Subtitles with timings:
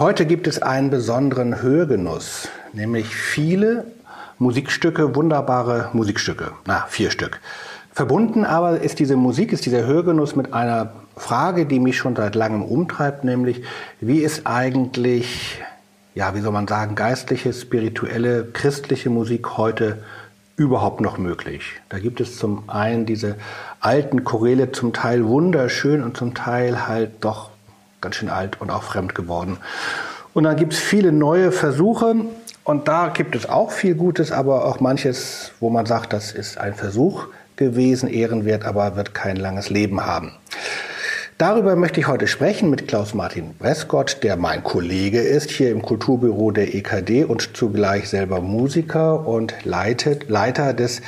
[0.00, 3.84] Heute gibt es einen besonderen Hörgenuss, nämlich viele
[4.38, 6.52] Musikstücke, wunderbare Musikstücke.
[6.64, 7.38] Na, vier Stück.
[7.92, 12.34] Verbunden aber ist diese Musik, ist dieser Hörgenuss mit einer Frage, die mich schon seit
[12.34, 13.62] langem umtreibt, nämlich
[14.00, 15.60] wie ist eigentlich,
[16.14, 20.02] ja, wie soll man sagen, geistliche, spirituelle, christliche Musik heute
[20.56, 21.74] überhaupt noch möglich?
[21.90, 23.36] Da gibt es zum einen diese
[23.80, 27.49] alten Choräle, zum Teil wunderschön und zum Teil halt doch
[28.00, 29.58] ganz schön alt und auch fremd geworden.
[30.32, 32.14] Und dann gibt es viele neue Versuche
[32.64, 36.58] und da gibt es auch viel Gutes, aber auch manches, wo man sagt, das ist
[36.58, 37.26] ein Versuch
[37.56, 40.32] gewesen, ehrenwert, aber wird kein langes Leben haben.
[41.40, 46.50] Darüber möchte ich heute sprechen mit Klaus-Martin Brescott, der mein Kollege ist hier im Kulturbüro
[46.50, 51.00] der EKD und zugleich selber Musiker und leitet, Leiter des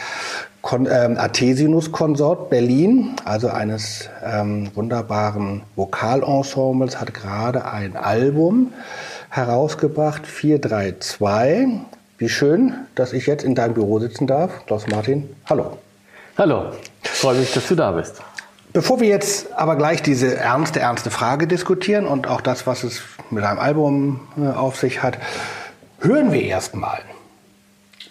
[0.63, 8.73] Kon ähm, Artesinus-Konsort Berlin, also eines ähm, wunderbaren Vokalensembles, hat gerade ein Album
[9.29, 11.81] herausgebracht, 432.
[12.17, 14.65] Wie schön, dass ich jetzt in deinem Büro sitzen darf.
[14.67, 15.79] Klaus-Martin, hallo.
[16.39, 16.71] Hallo,
[17.03, 18.23] freue mich, dass du da bist.
[18.73, 23.03] Bevor wir jetzt aber gleich diese ernste, ernste Frage diskutieren und auch das, was es
[23.31, 25.19] mit einem Album äh, auf sich hat,
[25.99, 27.01] hören wir erstmal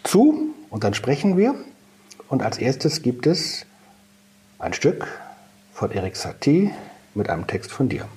[0.04, 1.56] zu und dann sprechen wir.
[2.32, 3.66] Und als erstes gibt es
[4.58, 5.06] ein Stück
[5.74, 6.72] von Erik Satie
[7.14, 8.08] mit einem Text von dir.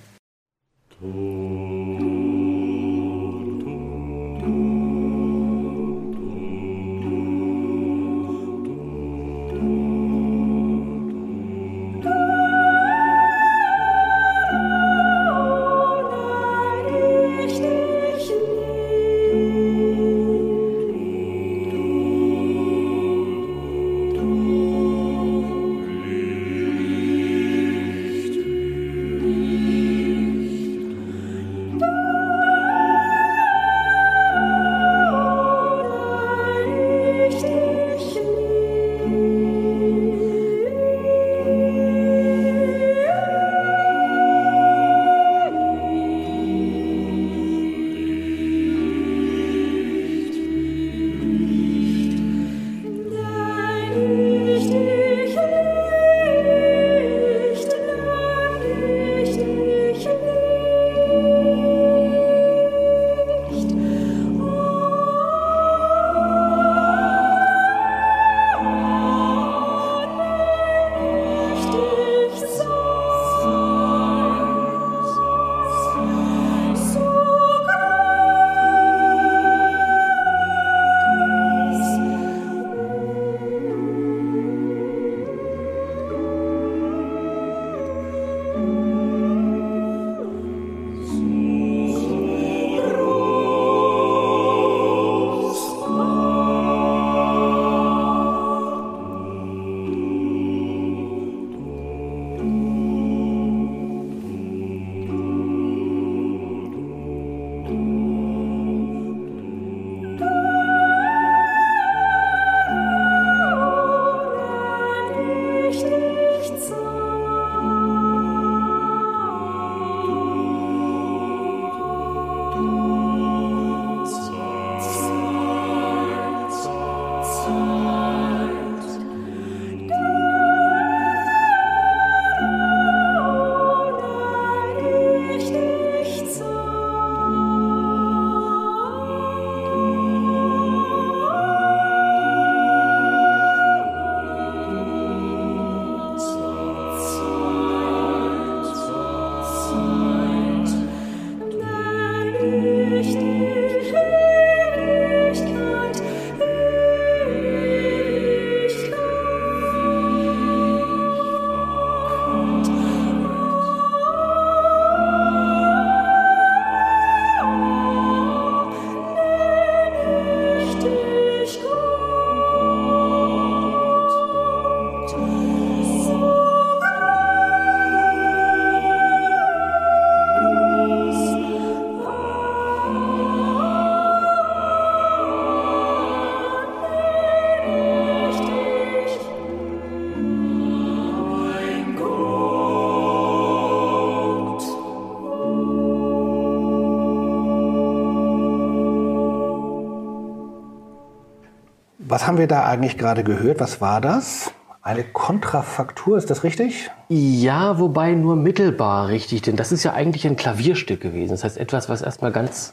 [202.26, 203.60] Haben wir da eigentlich gerade gehört?
[203.60, 204.50] Was war das?
[204.80, 206.90] Eine Kontrafaktur, ist das richtig?
[207.10, 211.32] Ja, wobei nur mittelbar richtig, denn das ist ja eigentlich ein Klavierstück gewesen.
[211.32, 212.72] Das heißt etwas, was erstmal ganz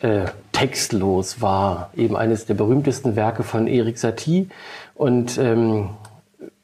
[0.00, 1.90] äh, textlos war.
[1.96, 4.48] Eben eines der berühmtesten Werke von Erik Satie.
[4.94, 5.90] Und ähm,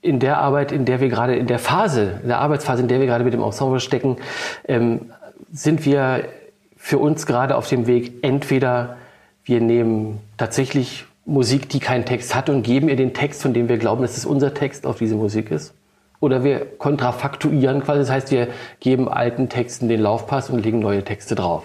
[0.00, 3.00] in der Arbeit, in der wir gerade, in der Phase, in der Arbeitsphase, in der
[3.00, 4.16] wir gerade mit dem Ensemble stecken,
[4.66, 5.10] ähm,
[5.52, 6.24] sind wir
[6.78, 8.96] für uns gerade auf dem Weg, entweder
[9.44, 13.68] wir nehmen tatsächlich Musik, die keinen Text hat und geben ihr den Text, von dem
[13.68, 15.74] wir glauben, dass es unser Text auf diese Musik ist.
[16.20, 18.48] Oder wir kontrafaktuieren quasi, das heißt, wir
[18.80, 21.64] geben alten Texten den Laufpass und legen neue Texte drauf.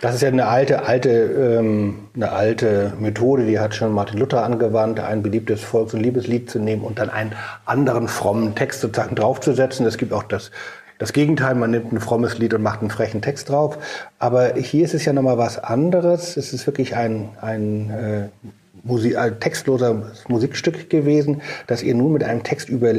[0.00, 4.42] Das ist ja eine alte, alte, ähm, eine alte Methode, die hat schon Martin Luther
[4.42, 7.32] angewandt, ein beliebtes Volks- und Liebeslied zu nehmen und dann einen
[7.66, 9.84] anderen frommen Text sozusagen draufzusetzen.
[9.84, 10.52] Es gibt auch das,
[10.98, 13.76] das Gegenteil, man nimmt ein frommes Lied und macht einen frechen Text drauf.
[14.18, 16.38] Aber hier ist es ja nochmal was anderes.
[16.38, 18.48] Es ist wirklich ein, ein äh,
[18.82, 22.92] Musik, ein textloser Musikstück gewesen, das ihr nun mit einem Text über,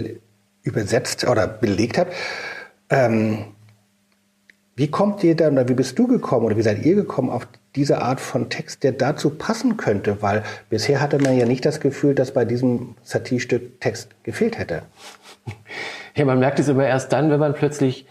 [0.64, 2.14] übersetzt oder belegt habt.
[2.90, 3.46] Ähm,
[4.76, 7.48] wie kommt ihr dann oder wie bist du gekommen oder wie seid ihr gekommen auf
[7.76, 10.22] diese Art von Text, der dazu passen könnte?
[10.22, 14.84] Weil bisher hatte man ja nicht das Gefühl, dass bei diesem Satie-Stück Text gefehlt hätte.
[16.14, 18.06] Ja, man merkt es immer erst dann, wenn man plötzlich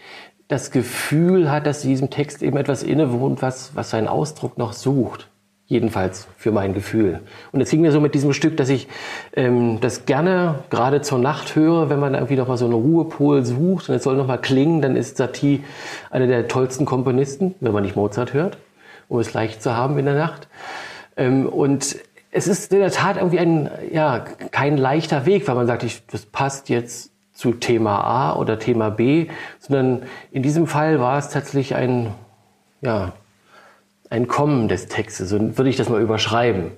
[0.47, 5.29] das Gefühl hat, dass diesem Text eben etwas innewohnt, was, was seinen Ausdruck noch sucht.
[5.71, 7.21] Jedenfalls für mein Gefühl.
[7.53, 8.89] Und es ging mir so mit diesem Stück, dass ich
[9.33, 13.45] ähm, das gerne gerade zur Nacht höre, wenn man irgendwie noch mal so einen Ruhepol
[13.45, 15.63] sucht und es soll noch mal klingen, dann ist Satie
[16.09, 18.57] einer der tollsten Komponisten, wenn man nicht Mozart hört,
[19.07, 20.49] um es leicht zu haben in der Nacht.
[21.15, 21.95] Ähm, und
[22.31, 26.05] es ist in der Tat irgendwie ein, ja, kein leichter Weg, weil man sagt, ich,
[26.07, 29.27] das passt jetzt zu Thema A oder Thema B,
[29.57, 30.03] sondern
[30.33, 32.13] in diesem Fall war es tatsächlich ein,
[32.81, 33.13] ja,
[34.11, 36.71] ein Kommen des Textes, so würde ich das mal überschreiben.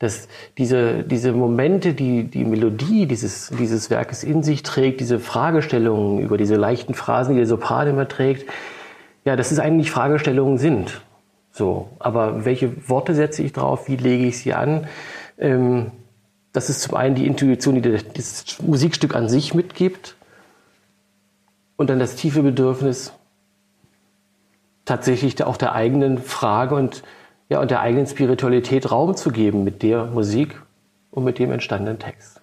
[0.00, 6.20] Dass diese, diese Momente, die die Melodie dieses, dieses Werkes in sich trägt, diese Fragestellungen
[6.20, 8.48] über diese leichten Phrasen, die der Sopran immer trägt,
[9.24, 11.02] ja, dass es eigentlich Fragestellungen sind.
[11.52, 13.88] So, aber welche Worte setze ich drauf?
[13.88, 14.86] Wie lege ich sie an?
[15.38, 15.90] Ähm,
[16.52, 20.14] das ist zum einen die Intuition, die das Musikstück an sich mitgibt,
[21.78, 23.12] und dann das tiefe Bedürfnis,
[24.88, 27.02] tatsächlich auch der eigenen Frage und,
[27.48, 30.60] ja, und der eigenen Spiritualität Raum zu geben mit der Musik
[31.10, 32.40] und mit dem entstandenen Text.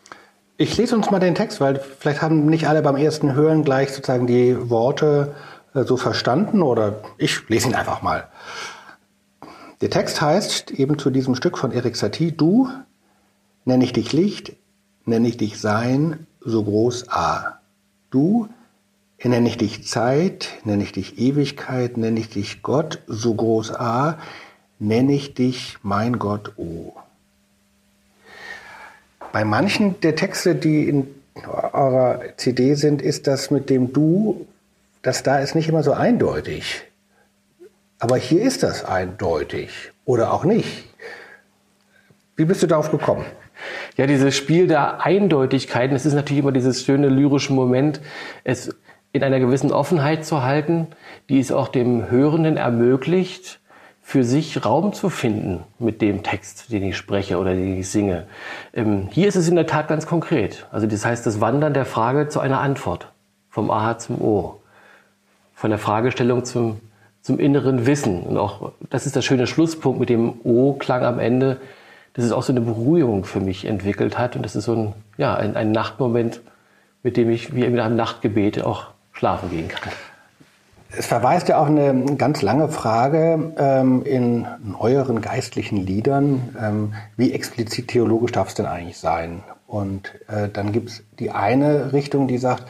[0.57, 3.89] Ich lese uns mal den Text, weil vielleicht haben nicht alle beim ersten Hören gleich
[3.89, 5.35] sozusagen die Worte
[5.73, 8.27] äh, so verstanden oder ich lese ihn einfach mal.
[9.81, 12.69] Der Text heißt eben zu diesem Stück von Erik Satie, du
[13.65, 14.53] nenne ich dich Licht,
[15.03, 17.59] nenne ich dich Sein, so groß A.
[18.09, 18.47] Du
[19.25, 24.19] Nenne ich dich Zeit, nenne ich dich Ewigkeit, nenne ich dich Gott, so groß A,
[24.77, 26.93] nenne ich dich mein Gott O.
[29.31, 31.07] Bei manchen der Texte, die in
[31.73, 34.45] eurer CD sind, ist das mit dem Du,
[35.01, 36.83] das da ist nicht immer so eindeutig.
[37.97, 39.71] Aber hier ist das eindeutig
[40.05, 40.85] oder auch nicht.
[42.35, 43.25] Wie bist du darauf gekommen?
[43.97, 48.01] Ja, dieses Spiel der Eindeutigkeiten, es ist natürlich immer dieses schöne lyrische Moment.
[48.43, 48.75] Es
[49.15, 50.87] in einer gewissen Offenheit zu halten,
[51.29, 53.61] die es auch dem Hörenden ermöglicht,
[54.01, 58.27] für sich Raum zu finden mit dem Text, den ich spreche oder den ich singe.
[58.73, 60.67] Ähm, hier ist es in der Tat ganz konkret.
[60.69, 63.07] Also das heißt das Wandern der Frage zu einer Antwort,
[63.49, 64.59] vom A zum O,
[65.53, 66.81] von der Fragestellung zum,
[67.21, 68.23] zum inneren Wissen.
[68.23, 71.61] Und auch das ist der schöne Schlusspunkt mit dem O-Klang am Ende,
[72.15, 74.35] dass es auch so eine Beruhigung für mich entwickelt hat.
[74.35, 76.41] Und das ist so ein, ja, ein, ein Nachtmoment,
[77.01, 79.91] mit dem ich wie in einem Nachtgebet auch schlafen gehen kann.
[80.97, 87.33] Es verweist ja auch eine ganz lange Frage ähm, in neueren geistlichen Liedern, ähm, wie
[87.33, 89.43] explizit theologisch darf es denn eigentlich sein?
[89.67, 92.65] Und äh, dann gibt es die eine Richtung, die sagt,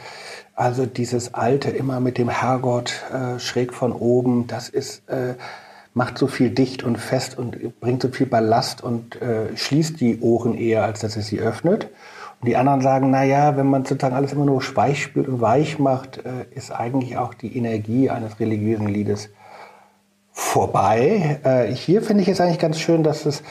[0.54, 5.34] also dieses Alte immer mit dem Herrgott äh, schräg von oben, das ist, äh,
[5.92, 10.20] macht so viel dicht und fest und bringt so viel Ballast und äh, schließt die
[10.20, 11.88] Ohren eher, als dass es sie öffnet.
[12.40, 15.40] Und die anderen sagen, na ja, wenn man sozusagen alles immer nur weich spült und
[15.40, 19.30] weich macht, äh, ist eigentlich auch die Energie eines religiösen Liedes
[20.32, 21.40] vorbei.
[21.44, 23.42] Äh, hier finde ich es eigentlich ganz schön, dass es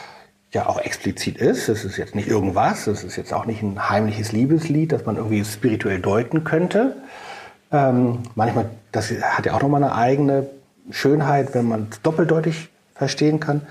[0.51, 1.67] ja auch explizit ist.
[1.67, 5.17] Es ist jetzt nicht irgendwas, es ist jetzt auch nicht ein heimliches Liebeslied, das man
[5.17, 6.95] irgendwie spirituell deuten könnte.
[7.71, 10.47] Ähm, manchmal, das hat ja auch nochmal eine eigene
[10.91, 13.61] Schönheit, wenn man es doppeldeutig verstehen kann.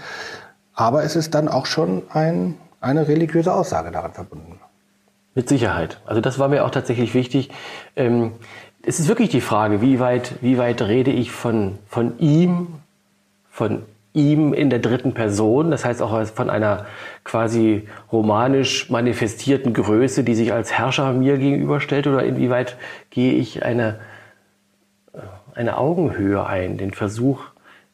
[0.74, 4.60] Aber es ist dann auch schon ein, eine religiöse Aussage daran verbunden.
[5.34, 6.00] Mit Sicherheit.
[6.06, 7.50] Also das war mir auch tatsächlich wichtig.
[7.96, 8.32] Ähm,
[8.86, 12.68] es ist wirklich die Frage, wie weit, wie weit rede ich von, von ihm,
[13.50, 16.86] von ihm in der dritten Person, das heißt auch von einer
[17.24, 22.76] quasi romanisch manifestierten Größe, die sich als Herrscher mir gegenüberstellt, oder inwieweit
[23.10, 23.98] gehe ich eine,
[25.54, 27.40] eine Augenhöhe ein, den Versuch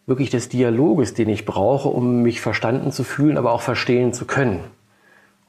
[0.07, 4.27] wirklich des Dialoges, den ich brauche, um mich verstanden zu fühlen, aber auch verstehen zu
[4.27, 4.61] können.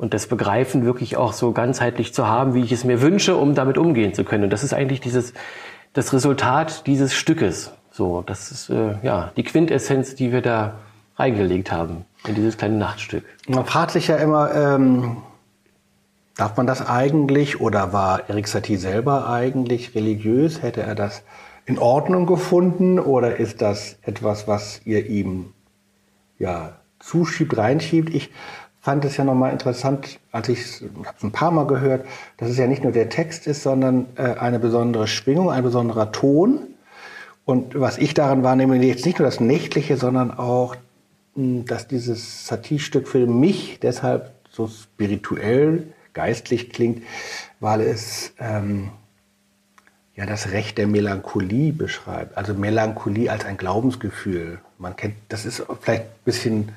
[0.01, 3.53] Und das Begreifen wirklich auch so ganzheitlich zu haben, wie ich es mir wünsche, um
[3.53, 4.45] damit umgehen zu können.
[4.45, 5.35] Und das ist eigentlich dieses,
[5.93, 7.71] das Resultat dieses Stückes.
[7.91, 10.79] So, das ist äh, ja die Quintessenz, die wir da
[11.17, 13.23] reingelegt haben in dieses kleine Nachtstück.
[13.47, 15.17] Man fragt sich ja immer, ähm,
[16.35, 20.63] darf man das eigentlich oder war Erik Satie selber eigentlich religiös?
[20.63, 21.21] Hätte er das
[21.67, 25.53] in Ordnung gefunden oder ist das etwas, was ihr ihm
[26.39, 28.09] ja zuschiebt, reinschiebt?
[28.15, 28.31] Ich
[28.81, 30.83] fand es ja nochmal interessant, als ich es
[31.21, 32.05] ein paar Mal gehört,
[32.37, 36.11] dass es ja nicht nur der Text ist, sondern äh, eine besondere Schwingung, ein besonderer
[36.11, 36.61] Ton.
[37.45, 40.75] Und was ich daran wahrnehme, jetzt nicht nur das Nächtliche, sondern auch,
[41.35, 47.03] hm, dass dieses Satie-Stück für mich deshalb so spirituell, geistlich klingt,
[47.59, 48.89] weil es ähm,
[50.15, 52.35] ja das Recht der Melancholie beschreibt.
[52.35, 54.59] Also Melancholie als ein Glaubensgefühl.
[54.77, 56.69] Man kennt, das ist vielleicht ein bisschen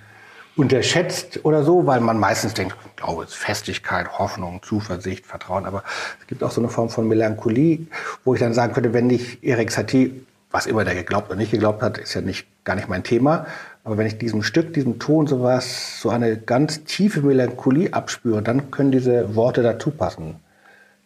[0.56, 5.66] unterschätzt oder so, weil man meistens denkt, Glaube ist Festigkeit, Hoffnung, Zuversicht, Vertrauen.
[5.66, 5.82] Aber
[6.20, 7.86] es gibt auch so eine Form von Melancholie,
[8.24, 11.50] wo ich dann sagen könnte, wenn ich Erik Satie, was immer der geglaubt oder nicht
[11.50, 13.46] geglaubt hat, ist ja nicht, gar nicht mein Thema.
[13.82, 18.70] Aber wenn ich diesem Stück, diesem Ton sowas, so eine ganz tiefe Melancholie abspüre, dann
[18.70, 20.36] können diese Worte dazu passen.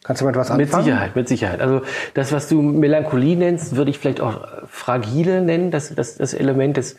[0.05, 0.71] Kannst du mit was anfangen?
[0.71, 1.61] Mit Sicherheit, mit Sicherheit.
[1.61, 1.83] Also
[2.14, 6.76] das, was du Melancholie nennst, würde ich vielleicht auch fragile nennen, das, das, das Element
[6.76, 6.97] des,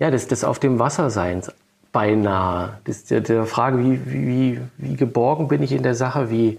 [0.00, 1.52] ja, des, des auf dem Wasserseins
[1.92, 2.78] beinahe.
[2.84, 6.58] Das, der, der Frage, wie, wie, wie geborgen bin ich in der Sache, wie,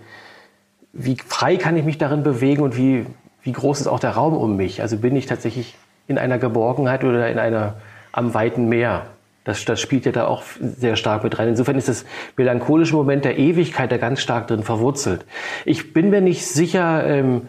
[0.93, 3.05] wie frei kann ich mich darin bewegen und wie,
[3.43, 4.81] wie groß ist auch der Raum um mich.
[4.81, 5.75] Also bin ich tatsächlich
[6.07, 7.75] in einer Geborgenheit oder in einer
[8.11, 9.07] am weiten Meer.
[9.43, 11.47] Das, das spielt ja da auch sehr stark mit rein.
[11.47, 12.05] Insofern ist das
[12.37, 15.25] melancholische Moment der Ewigkeit da ganz stark drin verwurzelt.
[15.65, 17.47] Ich bin mir nicht sicher, ähm,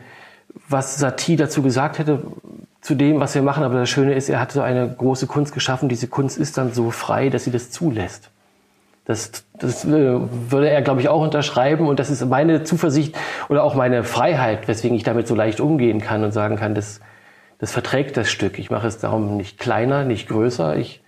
[0.69, 2.23] was Satie dazu gesagt hätte,
[2.83, 3.65] zu dem, was wir machen.
[3.65, 5.89] Aber das Schöne ist, er hat so eine große Kunst geschaffen.
[5.89, 8.31] Diese Kunst ist dann so frei, dass sie das zulässt.
[9.05, 11.89] Das, das äh, würde er, glaube ich, auch unterschreiben.
[11.89, 13.17] Und das ist meine Zuversicht
[13.49, 17.01] oder auch meine Freiheit, weswegen ich damit so leicht umgehen kann und sagen kann, das,
[17.59, 18.59] das verträgt das Stück.
[18.59, 20.77] Ich mache es darum nicht kleiner, nicht größer.
[20.77, 21.03] Ich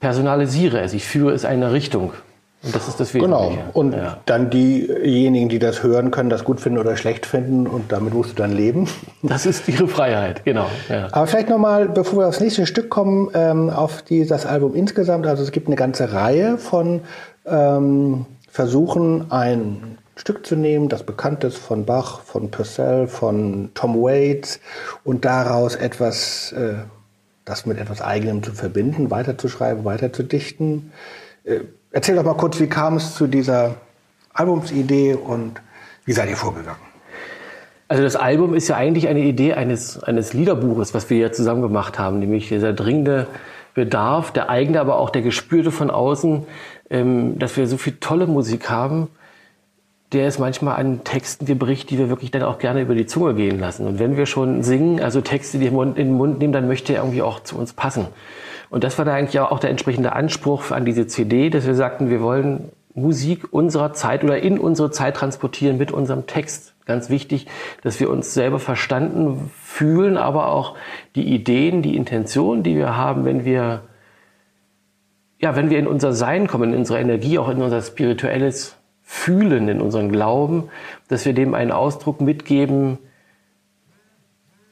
[0.00, 2.12] personalisiere es, ich führe es eine Richtung.
[2.64, 3.50] Und das ist das Wesentliche.
[3.50, 3.70] Genau.
[3.72, 4.18] Und ja.
[4.26, 8.30] dann diejenigen, die das hören, können das gut finden oder schlecht finden und damit musst
[8.30, 8.88] du dann leben.
[9.22, 10.66] Das ist ihre Freiheit, genau.
[10.88, 11.08] Ja.
[11.10, 15.26] Aber vielleicht nochmal, bevor wir aufs nächste Stück kommen, ähm, auf die, das Album insgesamt.
[15.26, 17.00] Also es gibt eine ganze Reihe von
[17.46, 24.00] ähm, Versuchen, ein Stück zu nehmen, das bekannt ist von Bach, von Purcell, von Tom
[24.00, 24.60] Waits
[25.04, 26.74] und daraus etwas äh,
[27.44, 30.92] das mit etwas Eigenem zu verbinden, weiterzuschreiben, weiterzudichten.
[31.44, 31.60] Äh,
[31.94, 33.76] erzähl doch mal kurz, wie kam es zu dieser
[34.34, 35.62] Albumsidee und
[36.04, 36.80] wie seid ihr vorgegangen?
[37.88, 41.62] Also das Album ist ja eigentlich eine Idee eines, eines Liederbuches, was wir ja zusammen
[41.62, 43.28] gemacht haben, nämlich dieser dringende
[43.74, 46.44] Bedarf, der eigene, aber auch der gespürte von außen,
[46.90, 49.08] ähm, dass wir so viel tolle Musik haben,
[50.12, 53.34] der ist manchmal an Texten gebericht, die wir wirklich dann auch gerne über die Zunge
[53.34, 53.86] gehen lassen.
[53.86, 57.02] Und wenn wir schon singen, also Texte, die in den Mund nehmen, dann möchte er
[57.02, 58.06] irgendwie auch zu uns passen.
[58.74, 62.10] Und das war da eigentlich auch der entsprechende Anspruch an diese CD, dass wir sagten,
[62.10, 66.74] wir wollen Musik unserer Zeit oder in unsere Zeit transportieren mit unserem Text.
[66.84, 67.46] Ganz wichtig,
[67.84, 70.74] dass wir uns selber verstanden fühlen, aber auch
[71.14, 73.82] die Ideen, die Intentionen, die wir haben, wenn wir,
[75.38, 79.68] ja, wenn wir in unser Sein kommen, in unsere Energie, auch in unser spirituelles fühlen
[79.68, 80.64] in unserem Glauben,
[81.06, 82.98] dass wir dem einen Ausdruck mitgeben,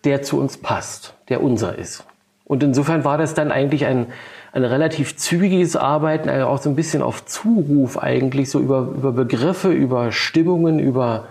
[0.03, 2.05] der zu uns passt, der unser ist.
[2.53, 4.09] Und insofern war das dann eigentlich ein,
[4.53, 9.11] ein relativ zügiges Arbeiten, also auch so ein bisschen auf Zuruf eigentlich, so über, über
[9.11, 11.29] Begriffe, über Stimmungen, über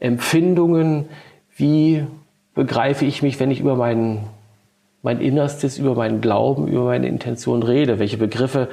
[0.00, 1.04] Empfindungen.
[1.56, 2.04] Wie
[2.56, 4.24] begreife ich mich, wenn ich über mein,
[5.04, 8.00] mein Innerstes, über meinen Glauben, über meine Intention rede?
[8.00, 8.66] Welche Begriffe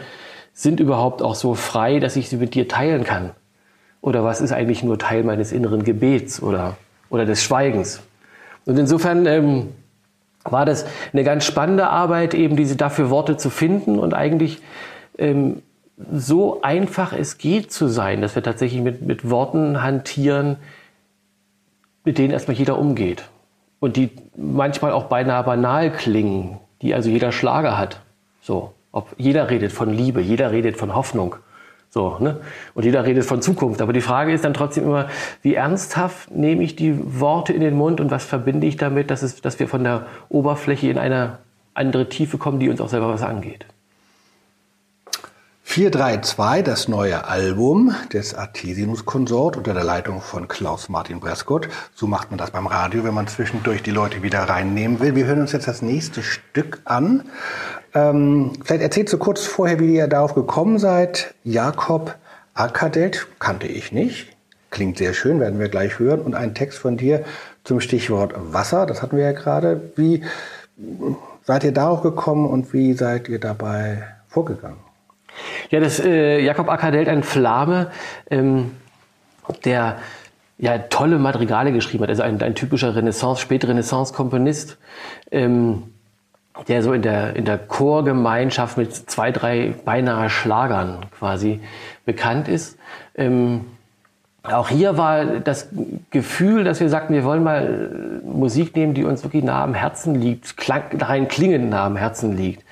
[0.52, 3.34] sind überhaupt auch so frei, dass ich sie mit dir teilen kann?
[4.02, 6.76] Oder was ist eigentlich nur Teil meines inneren Gebets oder,
[7.12, 8.02] oder des Schweigens?
[8.66, 9.68] Und insofern ähm,
[10.44, 14.62] war das eine ganz spannende Arbeit, eben diese dafür Worte zu finden und eigentlich
[15.18, 15.62] ähm,
[16.12, 20.58] so einfach es geht zu sein, dass wir tatsächlich mit, mit Worten hantieren,
[22.04, 23.24] mit denen erstmal jeder umgeht.
[23.80, 28.02] Und die manchmal auch beinahe banal klingen, die also jeder Schlager hat.
[28.42, 31.36] So, ob jeder redet von Liebe, jeder redet von Hoffnung.
[31.94, 32.42] So, ne?
[32.74, 33.80] Und jeder redet von Zukunft.
[33.80, 35.10] Aber die Frage ist dann trotzdem immer,
[35.44, 39.22] wie ernsthaft nehme ich die Worte in den Mund und was verbinde ich damit, dass,
[39.22, 41.38] es, dass wir von der Oberfläche in eine
[41.76, 43.68] andere Tiefe kommen, die uns auch selber was angeht.
[45.74, 51.68] 432, das neue Album des Artesianus Konsort unter der Leitung von Klaus Martin Brescott.
[51.96, 55.16] So macht man das beim Radio, wenn man zwischendurch die Leute wieder reinnehmen will.
[55.16, 57.24] Wir hören uns jetzt das nächste Stück an.
[57.96, 61.34] Ähm, vielleicht erzählst du kurz vorher, wie ihr darauf gekommen seid.
[61.44, 62.18] Jakob
[62.54, 64.28] Akadelt kannte ich nicht.
[64.70, 66.22] Klingt sehr schön, werden wir gleich hören.
[66.22, 67.26] Und ein Text von dir
[67.64, 69.92] zum Stichwort Wasser, das hatten wir ja gerade.
[69.96, 70.24] Wie
[71.42, 74.83] seid ihr darauf gekommen und wie seid ihr dabei vorgegangen?
[75.70, 77.92] Ja, das äh, Jakob Akadelt, ein Flame,
[78.30, 78.72] ähm,
[79.66, 79.98] der
[80.58, 84.78] ja tolle Madrigale geschrieben hat, also ein, ein typischer Renaissance, Spätrenaissance-Komponist,
[85.32, 85.84] ähm,
[86.68, 91.60] der so in der, in der Chorgemeinschaft mit zwei, drei beinahe Schlagern quasi
[92.06, 92.78] bekannt ist.
[93.16, 93.66] Ähm,
[94.44, 95.70] auch hier war das
[96.12, 100.16] Gefühl, dass wir sagten, wir wollen mal Musik nehmen, die uns wirklich nah am Herzen
[100.16, 102.64] liegt, klang, rein klingend nah am Herzen liegt.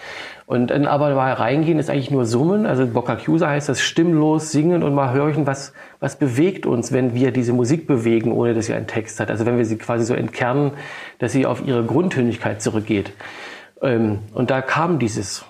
[0.51, 2.65] Und dann aber mal reingehen ist eigentlich nur Summen.
[2.65, 7.31] Also Boccacusa heißt das stimmlos singen und mal hören, was, was bewegt uns, wenn wir
[7.31, 9.31] diese Musik bewegen, ohne dass sie einen Text hat.
[9.31, 10.71] Also wenn wir sie quasi so entkernen,
[11.19, 13.13] dass sie auf ihre Grundtönigkeit zurückgeht.
[13.81, 15.45] Ähm, und da kam dieses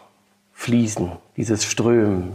[0.53, 2.33] Fließen, dieses Strömen,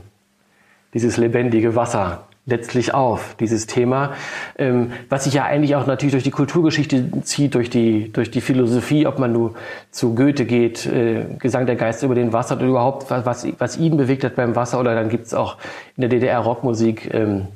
[0.92, 4.12] dieses lebendige Wasser letztlich auf, dieses Thema,
[4.56, 8.40] ähm, was sich ja eigentlich auch natürlich durch die Kulturgeschichte zieht, durch die, durch die
[8.40, 9.54] Philosophie, ob man nur
[9.90, 13.96] zu Goethe geht, äh, Gesang der Geister über den Wasser oder überhaupt, was, was ihn
[13.96, 15.56] bewegt hat beim Wasser, oder dann gibt's auch
[15.96, 17.48] in der DDR Rockmusik ähm,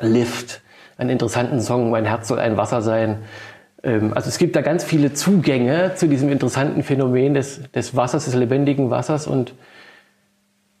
[0.00, 0.62] Lift,
[0.96, 3.18] einen interessanten Song, Mein Herz soll ein Wasser sein.
[3.82, 8.26] Ähm, also es gibt da ganz viele Zugänge zu diesem interessanten Phänomen des, des Wassers,
[8.26, 9.54] des lebendigen Wassers und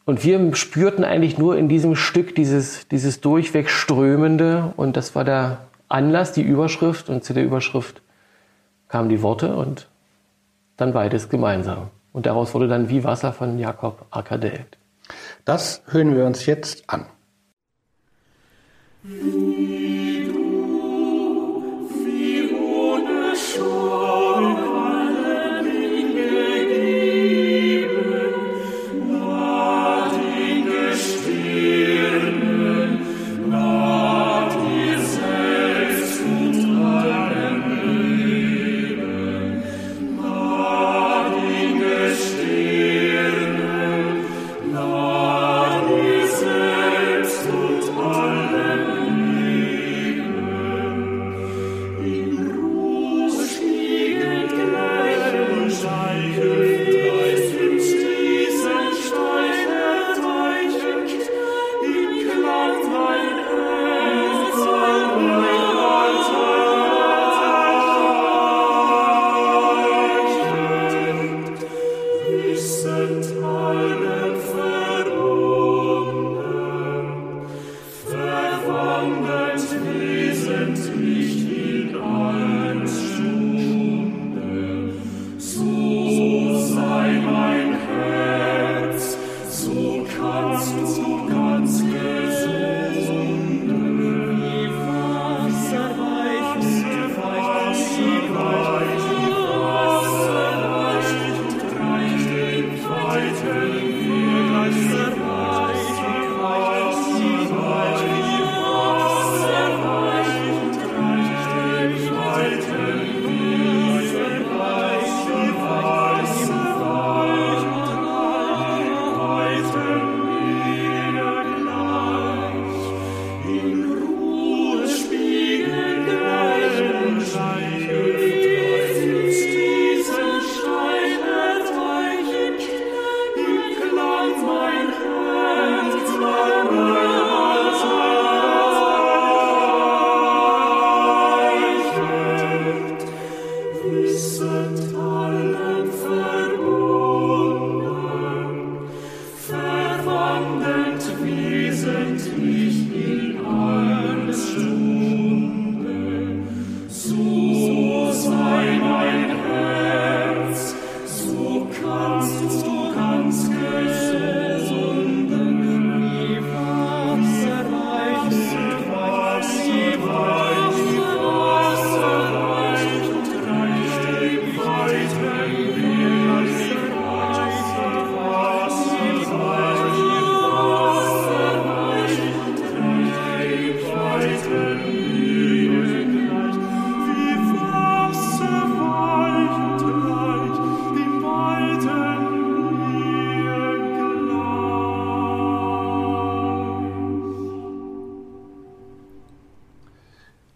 [0.04, 5.24] und wir spürten eigentlich nur in diesem Stück dieses, dieses durchweg strömende und das war
[5.24, 5.58] der
[5.88, 8.02] Anlass, die Überschrift und zu der Überschrift
[8.88, 9.88] kamen die Worte und
[10.76, 11.88] dann beides gemeinsam.
[12.12, 14.78] Und daraus wurde dann Wie Wasser von Jakob Akadelt.
[15.44, 17.06] Das hören wir uns jetzt an.
[19.02, 20.43] Wie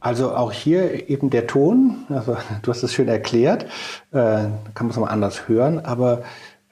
[0.09, 3.65] Also auch hier eben der Ton, also du hast es schön erklärt,
[4.11, 6.23] äh, kann man es mal anders hören, aber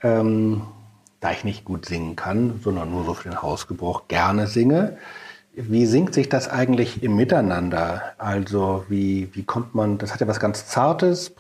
[0.03, 0.63] ähm,
[1.21, 4.97] da ich nicht gut singen kann, sondern nur so für den Hausgebrauch gerne singe,
[5.55, 8.15] wie singt sich das eigentlich im Miteinander?
[8.17, 11.33] Also wie, wie kommt man, das hat ja was ganz Zartes,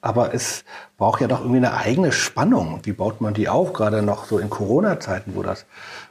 [0.00, 0.64] aber es
[0.98, 2.80] braucht ja doch irgendwie eine eigene Spannung.
[2.82, 5.66] Wie baut man die auf, gerade noch so in Corona-Zeiten, wo das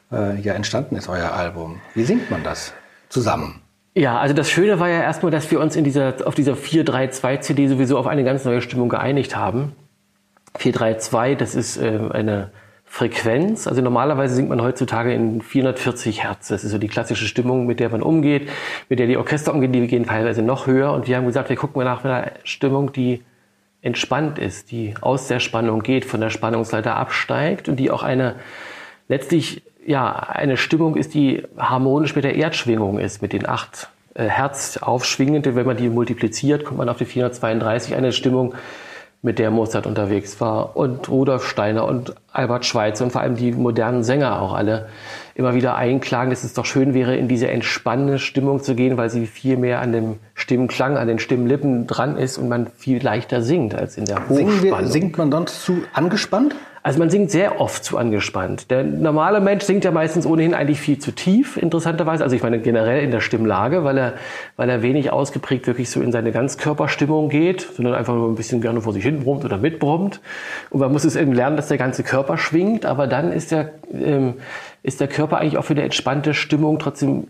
[0.09, 1.81] äh, ja entstanden ist, euer Album?
[1.95, 2.71] Wie singt man das
[3.09, 3.62] zusammen?
[3.95, 7.67] Ja, also das Schöne war ja erstmal, dass wir uns in dieser, auf dieser 432-CD
[7.67, 9.73] sowieso auf eine ganz neue Stimmung geeinigt haben.
[10.57, 12.51] 432, das ist äh, eine
[12.85, 13.67] Frequenz.
[13.67, 16.47] Also normalerweise singt man heutzutage in 440 Hertz.
[16.47, 18.49] Das ist so die klassische Stimmung, mit der man umgeht,
[18.89, 19.71] mit der die Orchester umgehen.
[19.71, 20.91] Die gehen teilweise noch höher.
[20.91, 23.23] Und wir haben gesagt, wir gucken mal nach einer Stimmung, die
[23.81, 28.35] entspannt ist, die aus der Spannung geht, von der Spannungsleiter absteigt und die auch eine
[29.07, 34.25] letztlich ja eine Stimmung ist, die harmonisch mit der Erdschwingung ist, mit den acht äh,
[34.25, 35.55] Hertz aufschwingende.
[35.55, 38.53] Wenn man die multipliziert, kommt man auf die 432 eine Stimmung,
[39.23, 43.53] mit der Mozart unterwegs war und Rudolf Steiner und Albert Schweitzer und vor allem die
[43.53, 44.89] modernen Sänger auch alle
[45.33, 49.09] immer wieder einklagen, dass es doch schön wäre, in diese entspannende Stimmung zu gehen, weil
[49.09, 53.41] sie viel mehr an dem Stimmenklang, an den Stimmlippen dran ist und man viel leichter
[53.41, 54.61] singt als in der Hochspannung.
[54.61, 56.53] Wir, singt man sonst zu angespannt?
[56.85, 58.69] Also man singt sehr oft zu angespannt.
[58.69, 62.25] Der normale Mensch singt ja meistens ohnehin eigentlich viel zu tief, interessanterweise.
[62.25, 64.13] Also ich meine generell in der Stimmlage, weil er,
[64.57, 68.59] weil er wenig ausgeprägt wirklich so in seine Ganzkörperstimmung geht, sondern einfach nur ein bisschen
[68.59, 70.19] gerne vor sich hin brummt oder mitbrummt.
[70.71, 73.69] Und man muss es eben lernen, dass der ganze Körper schwingt, aber dann ist der,
[73.93, 74.33] ähm,
[74.83, 77.27] ist der Körper eigentlich auch für eine entspannte Stimmung trotzdem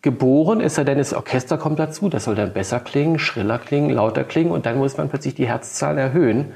[0.00, 3.90] geboren, ist er denn das Orchester kommt dazu, das soll dann besser klingen, schriller klingen,
[3.90, 6.46] lauter klingen und dann muss man plötzlich die Herzzahlen erhöhen.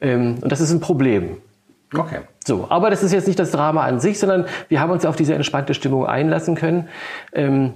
[0.00, 1.38] Ähm, und das ist ein Problem.
[1.94, 2.20] Okay.
[2.44, 5.16] So, aber das ist jetzt nicht das Drama an sich, sondern wir haben uns auf
[5.16, 6.88] diese entspannte Stimmung einlassen können.
[7.32, 7.72] Ähm,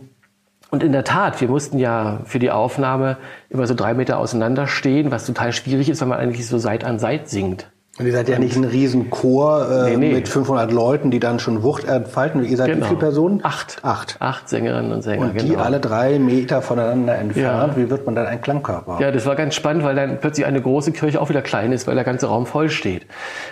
[0.71, 3.17] und in der Tat, wir mussten ja für die Aufnahme
[3.49, 6.85] immer so drei Meter auseinander stehen, was total schwierig ist, weil man eigentlich so Seit
[6.85, 7.69] an Seit singt.
[7.99, 10.13] Und ihr seid ja nicht ein Riesenchor äh, Nee, nee.
[10.15, 12.43] mit 500 Leuten, die dann schon Wucht entfalten.
[12.45, 12.87] Ihr seid wie Genau.
[12.87, 13.41] viele Personen?
[13.43, 13.79] Acht.
[13.83, 14.17] Acht.
[14.21, 15.63] Acht Sängerinnen und Sänger, Und die genau.
[15.65, 17.73] alle drei Meter voneinander entfernt.
[17.73, 17.77] Ja.
[17.77, 18.99] Wie wird man dann ein Klangkörper?
[19.01, 21.89] Ja, das war ganz spannend, weil dann plötzlich eine große Kirche auch wieder klein ist,
[21.89, 23.07] weil der ganze Raum voll steht.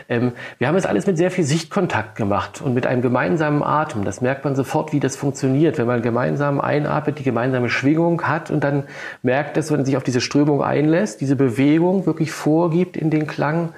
[0.08, 4.04] Ähm, wir haben das alles mit sehr viel Sichtkontakt gemacht und mit einem gemeinsamen Atem.
[4.04, 8.50] Das merkt man sofort, wie das funktioniert, wenn man gemeinsam einatmet, die gemeinsame Schwingung hat
[8.52, 8.84] und dann
[9.22, 13.70] merkt, dass man sich auf diese Strömung einlässt, diese Bewegung wirklich vorgibt in den Klang.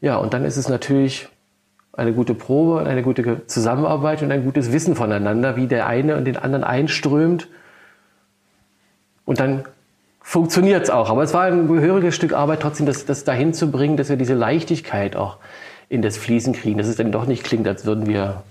[0.00, 1.28] Ja, und dann ist es natürlich
[1.92, 6.16] eine gute Probe und eine gute Zusammenarbeit und ein gutes Wissen voneinander, wie der eine
[6.16, 7.48] und den anderen einströmt.
[9.24, 9.64] Und dann
[10.22, 11.10] funktioniert es auch.
[11.10, 14.16] Aber es war ein gehöriges Stück Arbeit, trotzdem das, das dahin zu bringen, dass wir
[14.16, 15.38] diese Leichtigkeit auch
[15.88, 16.78] in das Fließen kriegen.
[16.78, 18.42] Dass es dann doch nicht klingt, als würden wir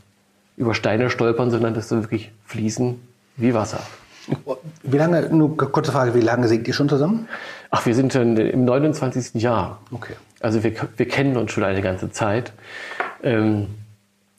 [0.58, 3.00] über Steine stolpern, sondern dass wir wirklich fließen
[3.38, 3.80] wie Wasser.
[4.84, 7.28] Wie lange, nur kurze Frage, wie lange singt ihr schon zusammen?
[7.72, 9.42] Ach, wir sind schon im 29.
[9.42, 9.80] Jahr.
[9.92, 10.14] Okay.
[10.40, 12.54] Also wir, wir kennen uns schon eine ganze Zeit.
[13.24, 13.68] Ähm,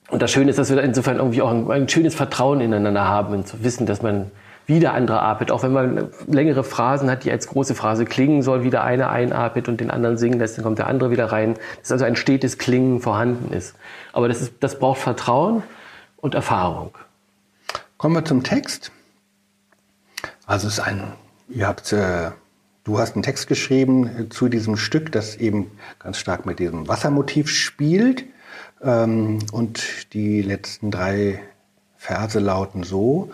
[0.08, 3.34] und das Schöne ist, dass wir insofern irgendwie auch ein, ein schönes Vertrauen ineinander haben
[3.34, 4.30] und zu wissen, dass man
[4.66, 5.50] wieder andere atmet.
[5.50, 9.68] Auch wenn man längere Phrasen hat, die als große Phrase klingen soll, wieder eine einatmet
[9.68, 11.54] und den anderen singen lässt, dann kommt der andere wieder rein.
[11.80, 13.74] Dass also ein stetes Klingen vorhanden ist.
[14.12, 15.62] Aber das, ist, das braucht Vertrauen
[16.16, 16.96] und Erfahrung.
[17.98, 18.92] Kommen wir zum Text.
[20.46, 21.12] Also es ist ein,
[21.48, 22.30] ihr habt, äh,
[22.84, 26.88] du hast einen Text geschrieben äh, zu diesem Stück, das eben ganz stark mit diesem
[26.88, 28.24] Wassermotiv spielt.
[28.82, 31.40] Ähm, und die letzten drei
[31.96, 33.30] Verse lauten so: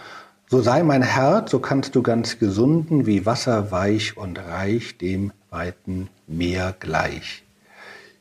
[0.49, 5.33] So sei mein Herz, so kannst du ganz gesunden, wie Wasser weich und reich dem
[5.51, 7.45] weiten Meer gleich.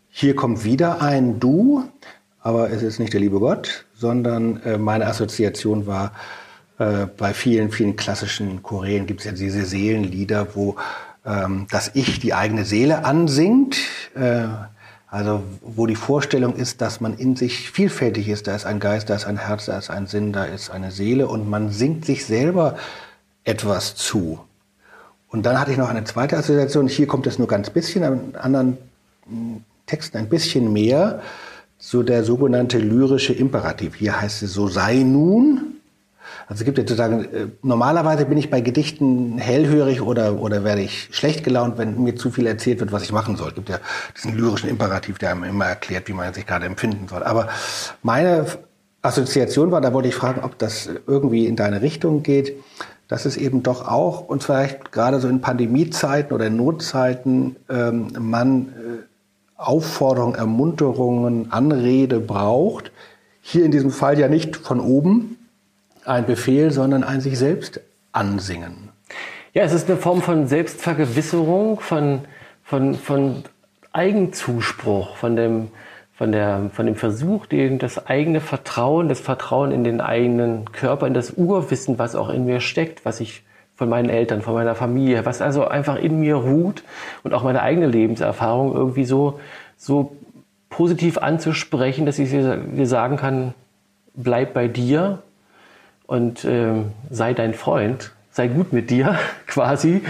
[0.09, 1.83] Hier kommt wieder ein Du,
[2.39, 6.13] aber es ist nicht der liebe Gott, sondern äh, meine Assoziation war,
[6.77, 10.75] äh, bei vielen, vielen klassischen Chorälen gibt es ja diese Seelenlieder, wo
[11.25, 13.77] ähm, das Ich die eigene Seele ansingt.
[14.15, 14.47] Äh,
[15.07, 18.47] also wo die Vorstellung ist, dass man in sich vielfältig ist.
[18.47, 20.91] Da ist ein Geist, da ist ein Herz, da ist ein Sinn, da ist eine
[20.91, 22.75] Seele und man singt sich selber
[23.45, 24.39] etwas zu.
[25.29, 26.87] Und dann hatte ich noch eine zweite Assoziation.
[26.87, 28.77] Hier kommt es nur ganz bisschen, an anderen
[29.27, 31.21] mh, Texten ein bisschen mehr.
[31.77, 33.95] So der sogenannte lyrische Imperativ.
[33.95, 35.74] Hier heißt es so sei nun.
[36.47, 40.81] Also es gibt ja sozusagen, äh, normalerweise bin ich bei Gedichten hellhörig oder, oder werde
[40.81, 43.49] ich schlecht gelaunt, wenn mir zu viel erzählt wird, was ich machen soll.
[43.49, 43.79] Es gibt ja
[44.15, 47.23] diesen lyrischen Imperativ, der einem immer erklärt, wie man sich gerade empfinden soll.
[47.23, 47.49] Aber
[48.03, 48.45] meine
[49.01, 52.55] Assoziation war, da wollte ich fragen, ob das irgendwie in deine Richtung geht,
[53.07, 58.07] dass es eben doch auch, und vielleicht gerade so in Pandemiezeiten oder in Notzeiten, ähm,
[58.19, 58.71] man äh,
[59.57, 62.91] Aufforderungen, Ermunterungen, Anrede braucht.
[63.41, 65.37] Hier in diesem Fall ja nicht von oben
[66.05, 68.89] ein Befehl, sondern ein sich selbst ansingen.
[69.53, 72.21] Ja, es ist eine Form von Selbstvergewisserung, von,
[72.63, 73.43] von, von
[73.93, 75.69] Eigenzuspruch, von dem,
[76.13, 81.07] von, der, von dem Versuch, den, das eigene Vertrauen, das Vertrauen in den eigenen Körper,
[81.07, 83.43] in das Urwissen, was auch in mir steckt, was ich
[83.75, 86.83] von meinen Eltern, von meiner Familie, was also einfach in mir ruht
[87.23, 89.39] und auch meine eigene Lebenserfahrung irgendwie so,
[89.77, 90.15] so
[90.69, 93.53] positiv anzusprechen, dass ich dir sagen kann,
[94.13, 95.21] bleib bei dir
[96.07, 100.03] und ähm, sei dein Freund, sei gut mit dir quasi.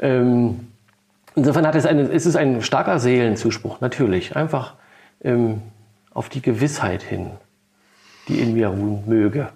[0.00, 0.68] Ähm,
[1.34, 4.36] insofern hat es, eine, es ein starker Seelenzuspruch, natürlich.
[4.36, 4.74] Einfach
[5.22, 5.62] ähm,
[6.12, 7.30] auf die Gewissheit hin,
[8.28, 9.48] die in mir ruhen möge.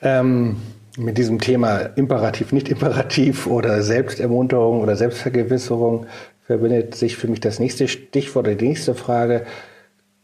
[0.00, 0.56] Ähm,
[0.98, 6.06] mit diesem Thema Imperativ, nicht Imperativ oder Selbstermunterung oder Selbstvergewisserung
[6.44, 9.46] verbindet sich für mich das nächste Stichwort, die nächste Frage.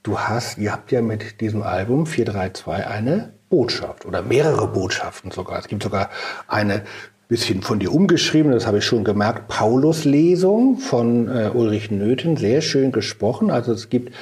[0.03, 5.59] Du hast, ihr habt ja mit diesem Album 432 eine Botschaft oder mehrere Botschaften sogar.
[5.59, 6.11] Es gibt sogar
[6.47, 6.83] eine
[7.29, 12.63] bisschen von dir umgeschrieben, das habe ich schon gemerkt, Paulus-Lesung von äh, Ulrich Nöthen, sehr
[12.63, 13.51] schön gesprochen.
[13.51, 14.15] Also es gibt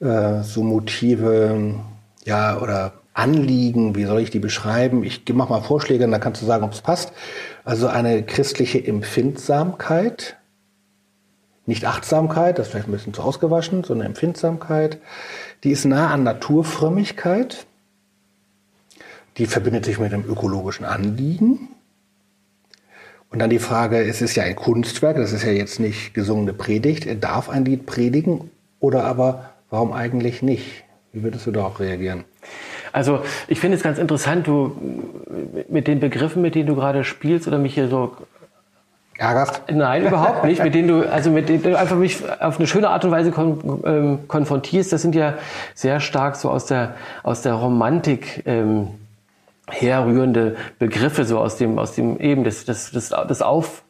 [0.00, 1.74] äh, so Motive,
[2.24, 5.02] ja, oder Anliegen, wie soll ich die beschreiben?
[5.02, 7.12] Ich mache mal Vorschläge und dann kannst du sagen, ob es passt.
[7.64, 10.36] Also eine christliche Empfindsamkeit,
[11.64, 14.98] nicht Achtsamkeit, das ist vielleicht ein bisschen zu ausgewaschen, sondern Empfindsamkeit.
[15.64, 17.66] Die ist nah an Naturfrömmigkeit.
[19.38, 21.68] Die verbindet sich mit dem ökologischen Anliegen.
[23.30, 26.52] Und dann die Frage, es ist ja ein Kunstwerk, das ist ja jetzt nicht gesungene
[26.52, 27.06] Predigt.
[27.22, 30.84] Darf ein Lied predigen oder aber warum eigentlich nicht?
[31.12, 32.24] Wie würdest du darauf reagieren?
[32.92, 34.74] Also ich finde es ganz interessant, du
[35.68, 38.16] mit den Begriffen, mit denen du gerade spielst oder mich hier so
[39.18, 39.62] Ärgerst?
[39.72, 40.62] Nein, überhaupt nicht.
[40.62, 43.30] Mit denen du, also mit denen du einfach mich auf eine schöne Art und Weise
[43.30, 45.34] kon ähm, konfrontierst, das sind ja
[45.74, 48.88] sehr stark so aus der, aus der Romantik ähm,
[49.70, 53.82] herrührende Begriffe, so aus dem, aus dem eben das, das, das, das Auf,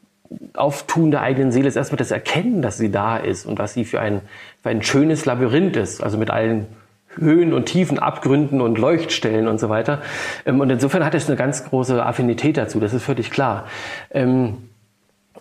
[0.55, 3.85] Auftun der eigenen Seele ist erstmal das Erkennen, dass sie da ist und was sie
[3.85, 4.23] für ein,
[4.63, 6.67] für ein schönes Labyrinth ist, also mit allen
[7.19, 10.03] Höhen und Tiefen, Abgründen und Leuchtstellen und so weiter.
[10.45, 13.67] Ähm, und insofern hat es eine ganz große Affinität dazu, das ist völlig klar.
[14.11, 14.69] Ähm,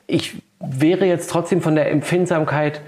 [0.08, 2.82] ich wäre jetzt trotzdem von der Empfindsamkeit,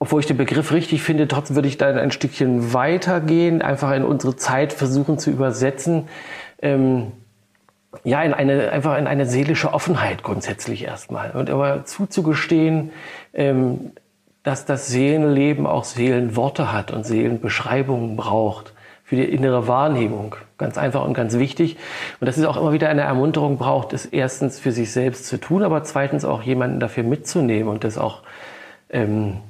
[0.00, 4.02] obwohl ich den Begriff richtig finde, trotzdem würde ich da ein Stückchen weitergehen, einfach in
[4.02, 6.08] unsere Zeit versuchen zu übersetzen.
[6.62, 7.12] Ähm,
[8.02, 11.32] ja, in eine, einfach in eine seelische Offenheit grundsätzlich erstmal.
[11.32, 12.92] Und aber zuzugestehen,
[13.34, 13.92] ähm,
[14.42, 18.72] dass das Seelenleben auch Seelenworte hat und Seelenbeschreibungen braucht
[19.04, 20.34] für die innere Wahrnehmung.
[20.56, 21.76] Ganz einfach und ganz wichtig.
[22.20, 25.38] Und dass es auch immer wieder eine Ermunterung braucht, es erstens für sich selbst zu
[25.38, 28.22] tun, aber zweitens auch jemanden dafür mitzunehmen und das auch
[28.88, 29.40] ähm,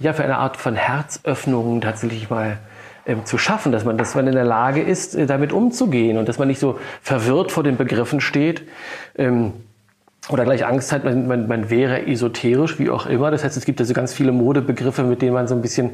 [0.00, 2.58] ja, für eine Art von Herzöffnung tatsächlich mal
[3.06, 6.28] ähm, zu schaffen, dass man, dass man in der Lage ist, äh, damit umzugehen und
[6.28, 8.62] dass man nicht so verwirrt vor den Begriffen steht.
[9.16, 9.52] Ähm,
[10.28, 13.30] oder gleich Angst hat, man, man, man wäre esoterisch, wie auch immer.
[13.30, 15.90] Das heißt, es gibt also ganz viele Modebegriffe, mit denen man so ein bisschen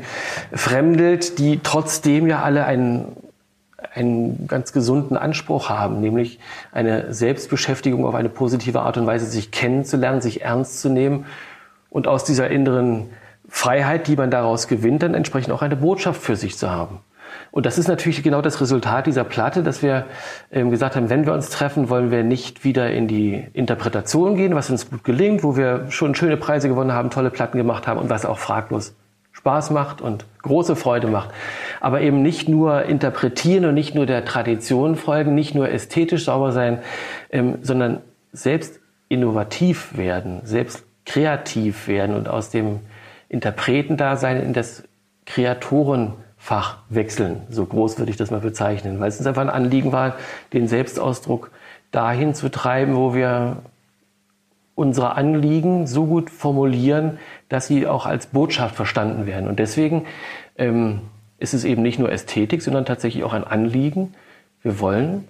[0.53, 3.17] fremdelt, die trotzdem ja alle einen,
[3.95, 6.39] einen ganz gesunden Anspruch haben, nämlich
[6.73, 11.25] eine Selbstbeschäftigung auf eine positive Art und Weise, sich kennenzulernen, sich ernst zu nehmen
[11.89, 13.07] und aus dieser inneren
[13.49, 17.01] Freiheit, die man daraus gewinnt, dann entsprechend auch eine Botschaft für sich zu haben.
[17.51, 20.07] Und das ist natürlich genau das Resultat dieser Platte, dass wir
[20.51, 24.55] ähm, gesagt haben, wenn wir uns treffen, wollen wir nicht wieder in die Interpretation gehen,
[24.55, 27.99] was uns gut gelingt, wo wir schon schöne Preise gewonnen haben, tolle Platten gemacht haben
[27.99, 28.95] und was auch fraglos
[29.33, 31.31] Spaß macht und große Freude macht.
[31.81, 36.53] Aber eben nicht nur interpretieren und nicht nur der Tradition folgen, nicht nur ästhetisch sauber
[36.53, 36.81] sein,
[37.31, 38.01] ähm, sondern
[38.33, 42.81] selbst innovativ werden, selbst kreativ werden und aus dem
[43.29, 44.85] Interpretendasein in das
[45.25, 47.43] Kreatoren Fach wechseln.
[47.51, 50.17] So groß würde ich das mal bezeichnen, weil es uns einfach ein Anliegen war,
[50.53, 51.51] den Selbstausdruck
[51.91, 53.57] dahin zu treiben, wo wir
[54.77, 59.49] unsere Anliegen so gut formulieren, dass sie auch als Botschaft verstanden werden.
[59.49, 60.07] Und deswegen
[60.57, 61.01] ähm,
[61.39, 64.15] ist es eben nicht nur Ästhetik, sondern tatsächlich auch ein Anliegen.
[64.63, 65.27] Wir wollen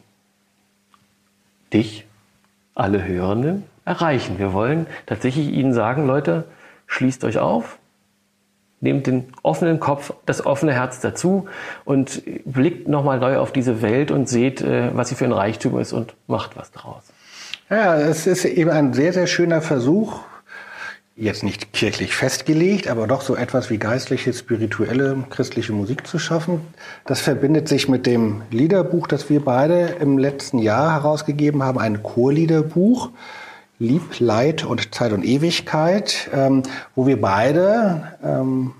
[1.72, 2.06] dich,
[2.74, 4.38] alle Hörenden, erreichen.
[4.38, 6.44] Wir wollen tatsächlich Ihnen sagen, Leute,
[6.87, 7.78] schließt euch auf,
[8.80, 11.46] nehmt den offenen Kopf, das offene Herz dazu
[11.84, 15.78] und blickt nochmal neu auf diese Welt und seht, äh, was sie für ein Reichtum
[15.78, 17.02] ist und macht was draus.
[17.70, 20.20] Ja, es ist eben ein sehr, sehr schöner Versuch,
[21.16, 26.60] jetzt nicht kirchlich festgelegt, aber doch so etwas wie geistliche, spirituelle, christliche Musik zu schaffen.
[27.06, 32.02] Das verbindet sich mit dem Liederbuch, das wir beide im letzten Jahr herausgegeben haben, ein
[32.02, 33.10] Chorliederbuch.
[33.78, 36.62] Lieb, Leid und Zeit und Ewigkeit, ähm,
[36.94, 38.72] wo wir beide ähm,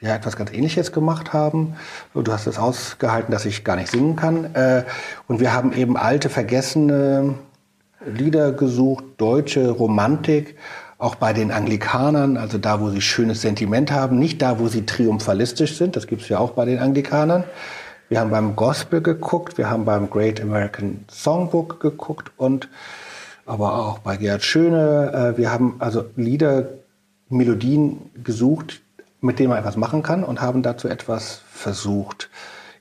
[0.00, 1.74] ja etwas ganz Ähnliches gemacht haben.
[2.14, 4.54] Du hast es ausgehalten, dass ich gar nicht singen kann.
[4.54, 4.84] Äh,
[5.26, 7.34] und wir haben eben alte, vergessene
[8.04, 10.56] Lieder gesucht, deutsche Romantik,
[10.98, 14.86] auch bei den Anglikanern, also da, wo sie schönes Sentiment haben, nicht da, wo sie
[14.86, 17.44] triumphalistisch sind, das gibt es ja auch bei den Anglikanern.
[18.08, 22.68] Wir haben beim Gospel geguckt, wir haben beim Great American Songbook geguckt und
[23.46, 25.34] aber auch bei Gerhard Schöne.
[25.34, 26.68] Äh, wir haben also Lieder,
[27.28, 28.82] Melodien gesucht,
[29.20, 32.28] mit denen man etwas machen kann und haben dazu etwas versucht.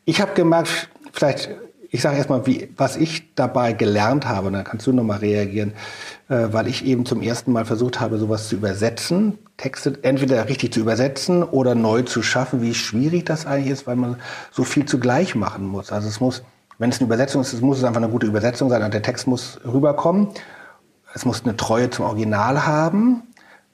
[0.04, 1.50] Ich habe gemerkt, vielleicht,
[1.90, 2.44] ich sage erstmal,
[2.78, 5.74] was ich dabei gelernt habe, dann kannst du nochmal reagieren,
[6.30, 10.74] äh, weil ich eben zum ersten Mal versucht habe, sowas zu übersetzen, Texte entweder richtig
[10.74, 14.18] zu übersetzen oder neu zu schaffen, wie schwierig das eigentlich ist, weil man
[14.52, 15.92] so viel zugleich machen muss.
[15.92, 16.44] Also es muss,
[16.78, 19.28] wenn es eine Übersetzung ist, muss es einfach eine gute Übersetzung sein und der Text
[19.28, 20.28] muss rüberkommen.
[21.16, 23.24] Es muss eine Treue zum Original haben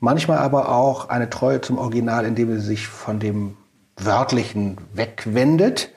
[0.01, 3.55] manchmal aber auch eine Treue zum Original, indem es sich von dem
[3.95, 5.91] Wörtlichen wegwendet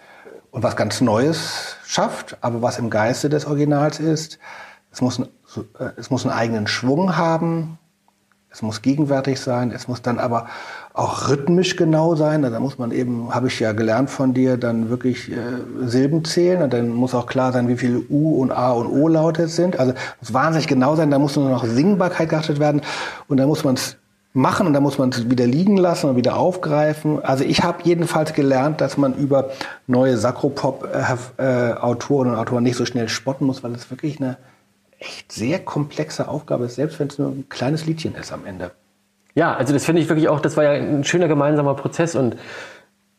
[0.52, 4.38] und was ganz Neues schafft, aber was im Geiste des Originals ist.
[4.92, 7.78] Es muss, äh, es muss einen eigenen Schwung haben,
[8.50, 10.46] es muss gegenwärtig sein, es muss dann aber
[10.94, 12.42] auch rhythmisch genau sein.
[12.42, 15.34] Da muss man eben, habe ich ja gelernt von dir, dann wirklich äh,
[15.82, 19.08] Silben zählen und dann muss auch klar sein, wie viele U und A und O
[19.08, 19.78] Laute es sind.
[19.78, 21.10] Also muss wahnsinnig genau sein.
[21.10, 22.80] Da muss nur noch Singbarkeit geachtet werden
[23.26, 23.96] und dann muss man es
[24.34, 27.24] machen und dann muss man es wieder liegen lassen und wieder aufgreifen.
[27.24, 29.50] Also ich habe jedenfalls gelernt, dass man über
[29.88, 34.36] neue Sakropop-Autoren und Autoren nicht so schnell spotten muss, weil es wirklich eine
[35.00, 38.70] echt sehr komplexe Aufgabe ist, selbst wenn es nur ein kleines Liedchen ist am Ende.
[39.34, 42.36] Ja, also das finde ich wirklich auch, das war ja ein schöner gemeinsamer Prozess und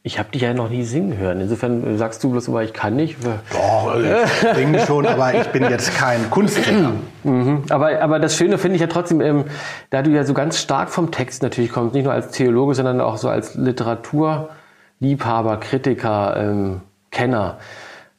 [0.06, 1.42] ich habe dich ja noch nie singen hören.
[1.42, 3.18] Insofern sagst du bloß immer, ich kann nicht.
[3.52, 6.92] Doch, ich singe schon, aber ich bin jetzt kein Kunstsänger.
[7.24, 7.64] Mhm.
[7.70, 9.46] Aber, aber das Schöne finde ich ja trotzdem, ähm,
[9.90, 13.02] da du ja so ganz stark vom Text natürlich kommst, nicht nur als Theologe, sondern
[13.02, 17.58] auch so als Literaturliebhaber, Kritiker, ähm, Kenner,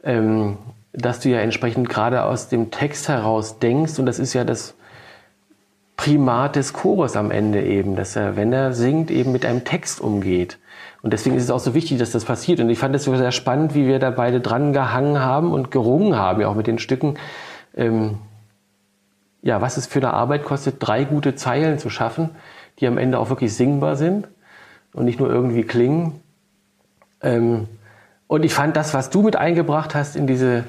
[0.03, 0.59] ähm,
[0.93, 4.75] dass du ja entsprechend gerade aus dem Text heraus denkst und das ist ja das
[5.97, 10.01] Primat des Chores am Ende eben, dass er, wenn er singt, eben mit einem Text
[10.01, 10.59] umgeht.
[11.03, 12.61] Und deswegen ist es auch so wichtig, dass das passiert.
[12.61, 16.17] Und ich fand es sehr spannend, wie wir da beide dran gehangen haben und gerungen
[16.17, 17.17] haben, ja auch mit den Stücken.
[17.77, 18.19] Ähm,
[19.43, 22.31] ja, was es für eine Arbeit kostet, drei gute Zeilen zu schaffen,
[22.81, 24.27] die am Ende auch wirklich singbar sind
[24.93, 26.21] und nicht nur irgendwie klingen.
[27.23, 27.69] Ähm,
[28.27, 30.65] und ich fand das, was du mit eingebracht hast in diese,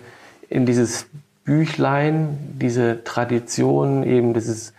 [0.50, 1.08] in dieses
[1.44, 4.74] Büchlein, diese Tradition, eben dieses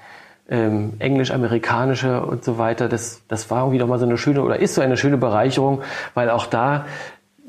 [0.49, 4.75] ähm, englisch-amerikanische und so weiter, das, das war irgendwie nochmal so eine schöne oder ist
[4.75, 5.83] so eine schöne Bereicherung,
[6.15, 6.87] weil auch da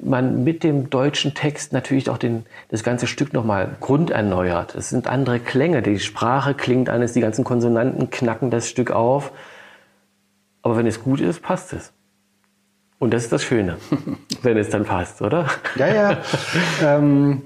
[0.01, 4.75] man mit dem deutschen Text natürlich auch den, das ganze Stück nochmal grunderneuert.
[4.75, 9.31] Es sind andere Klänge, die Sprache klingt anders, die ganzen Konsonanten knacken das Stück auf.
[10.61, 11.93] Aber wenn es gut ist, passt es.
[12.97, 13.77] Und das ist das Schöne,
[14.41, 15.47] wenn es dann passt, oder?
[15.75, 16.17] Ja, ja.
[16.83, 17.41] ähm,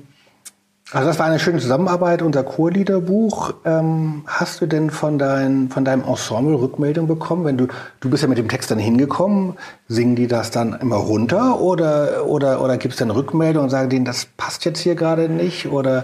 [0.94, 3.56] also das war eine schöne Zusammenarbeit, unser Chorliederbuch.
[3.66, 7.46] Ähm, hast du denn von, dein, von deinem Ensemble Rückmeldung bekommen?
[7.46, 7.68] Wenn du,
[8.00, 9.56] du bist ja mit dem Text dann hingekommen,
[9.88, 13.90] singen die das dann immer runter oder, oder, oder gibt es dann Rückmeldung und sagen
[13.90, 15.68] denen, das passt jetzt hier gerade nicht?
[15.68, 16.04] Oder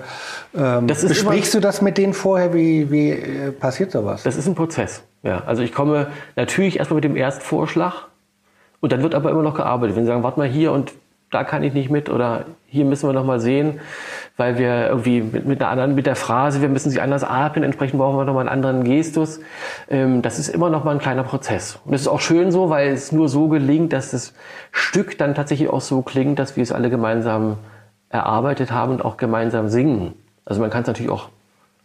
[0.58, 2.54] ähm, besprichst du das mit denen vorher?
[2.56, 4.23] Wie, wie äh, passiert sowas?
[4.23, 5.04] Das ist ein Prozess.
[5.21, 8.08] Ja, also ich komme natürlich erstmal mit dem Erstvorschlag
[8.80, 9.95] und dann wird aber immer noch gearbeitet.
[9.95, 10.93] Wenn sie sagen, warte mal hier und
[11.30, 13.80] da kann ich nicht mit oder hier müssen wir noch mal sehen,
[14.38, 17.64] weil wir irgendwie mit, mit einer anderen, mit der Phrase, wir müssen sie anders atmen,
[17.64, 19.40] entsprechend brauchen wir noch mal einen anderen Gestus.
[19.90, 21.80] Ähm, das ist immer noch mal ein kleiner Prozess.
[21.84, 24.34] Und das ist auch schön so, weil es nur so gelingt, dass das
[24.72, 27.58] Stück dann tatsächlich auch so klingt, dass wir es alle gemeinsam
[28.10, 30.14] erarbeitet haben und auch gemeinsam singen.
[30.46, 31.30] Also man kann es natürlich auch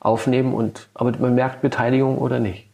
[0.00, 2.68] aufnehmen und, aber man merkt Beteiligung oder nicht.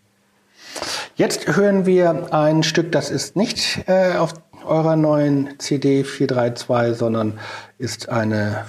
[1.15, 4.33] Jetzt hören wir ein Stück, das ist nicht äh, auf
[4.71, 7.39] eurer neuen CD 432, sondern
[7.79, 8.65] ist eine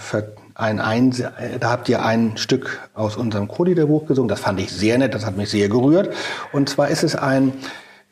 [0.56, 1.12] ein, ein,
[1.60, 4.30] da habt ihr ein Stück aus unserem Chorliederbuch gesungen.
[4.30, 6.14] Das fand ich sehr nett, das hat mich sehr gerührt.
[6.52, 7.54] Und zwar ist es ein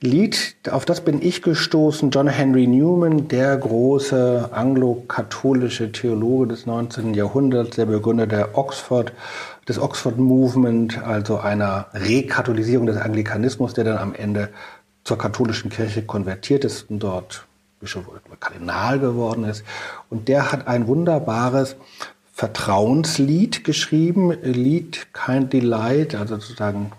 [0.02, 7.13] Lied, auf das bin ich gestoßen, John Henry Newman, der große anglo-katholische Theologe des 19.
[7.13, 9.12] Jahrhunderts, der Begründer der Oxford,
[9.67, 14.50] des Oxford Movement, also einer Rekatholisierung des Anglikanismus, der dann am Ende
[15.04, 17.48] zur katholischen Kirche konvertiert ist und dort
[17.80, 19.63] Bischof oder Kardinal geworden ist.
[20.10, 21.75] Und der hat ein wunderbares
[22.34, 26.92] Vertrauenslied geschrieben, Lied Kind Delight, also sozusagen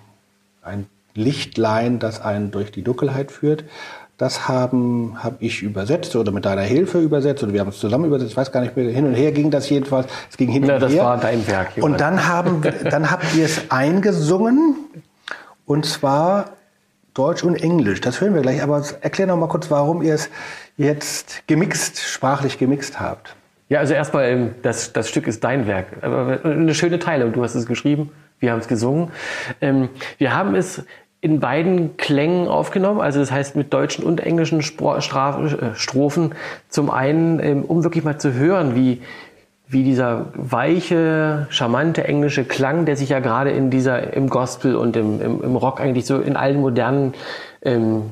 [0.63, 3.65] ein Lichtlein, das einen durch die Dunkelheit führt.
[4.19, 8.05] Das haben habe ich übersetzt oder mit deiner Hilfe übersetzt oder wir haben es zusammen
[8.05, 8.33] übersetzt.
[8.33, 8.91] Ich weiß gar nicht mehr.
[8.91, 10.09] Hin und her ging das jedenfalls.
[10.31, 11.05] Es ging hin ja, und das her.
[11.05, 11.77] war dein Werk.
[11.77, 11.93] Johann.
[11.93, 14.77] Und dann haben dann habt ihr es eingesungen
[15.65, 16.51] und zwar
[17.15, 18.03] Deutsch und Englisch.
[18.03, 18.63] Das hören wir gleich.
[18.63, 20.29] Aber erklär noch mal kurz, warum ihr es
[20.81, 23.37] jetzt gemixt, sprachlich gemixt habt.
[23.69, 26.03] Ja, also erstmal, ähm, das, das Stück ist dein Werk.
[26.03, 28.11] Eine schöne Teile und du hast es geschrieben.
[28.41, 29.11] wir haben es gesungen.
[29.61, 30.83] Ähm, wir haben es
[31.21, 36.35] in beiden Klängen aufgenommen, also das heißt mit deutschen und englischen Spro Straf äh, Strophen.
[36.71, 39.03] Zum einen, ähm, um wirklich mal zu hören, wie,
[39.69, 44.97] wie dieser weiche, charmante englische Klang, der sich ja gerade in dieser, im Gospel und
[44.97, 47.13] im, im, im Rock eigentlich so in allen modernen
[47.61, 48.05] ähm,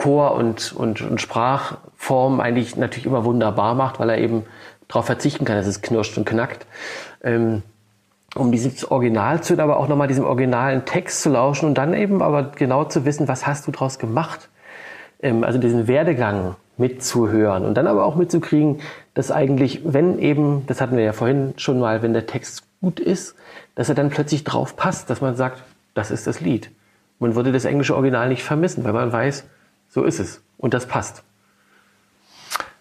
[0.00, 4.44] Chor- und, und, und Sprachformen eigentlich natürlich immer wunderbar macht, weil er eben
[4.88, 6.66] darauf verzichten kann, dass es knirscht und knackt.
[7.22, 7.62] Ähm,
[8.34, 12.22] um dieses Original zu, aber auch nochmal diesem originalen Text zu lauschen und dann eben
[12.22, 14.48] aber genau zu wissen, was hast du daraus gemacht.
[15.20, 18.80] Ähm, also diesen Werdegang mitzuhören und dann aber auch mitzukriegen,
[19.12, 23.00] dass eigentlich, wenn eben, das hatten wir ja vorhin schon mal, wenn der Text gut
[23.00, 23.34] ist,
[23.74, 26.70] dass er dann plötzlich drauf passt, dass man sagt, das ist das Lied.
[27.18, 29.44] Man würde das englische Original nicht vermissen, weil man weiß,
[29.90, 31.22] so ist es und das passt.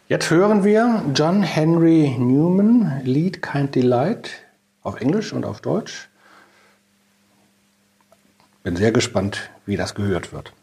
[0.07, 4.31] Jetzt hören wir John Henry Newman, Lied Kind Delight
[4.81, 6.09] auf Englisch und auf Deutsch.
[8.63, 10.53] Bin sehr gespannt, wie das gehört wird.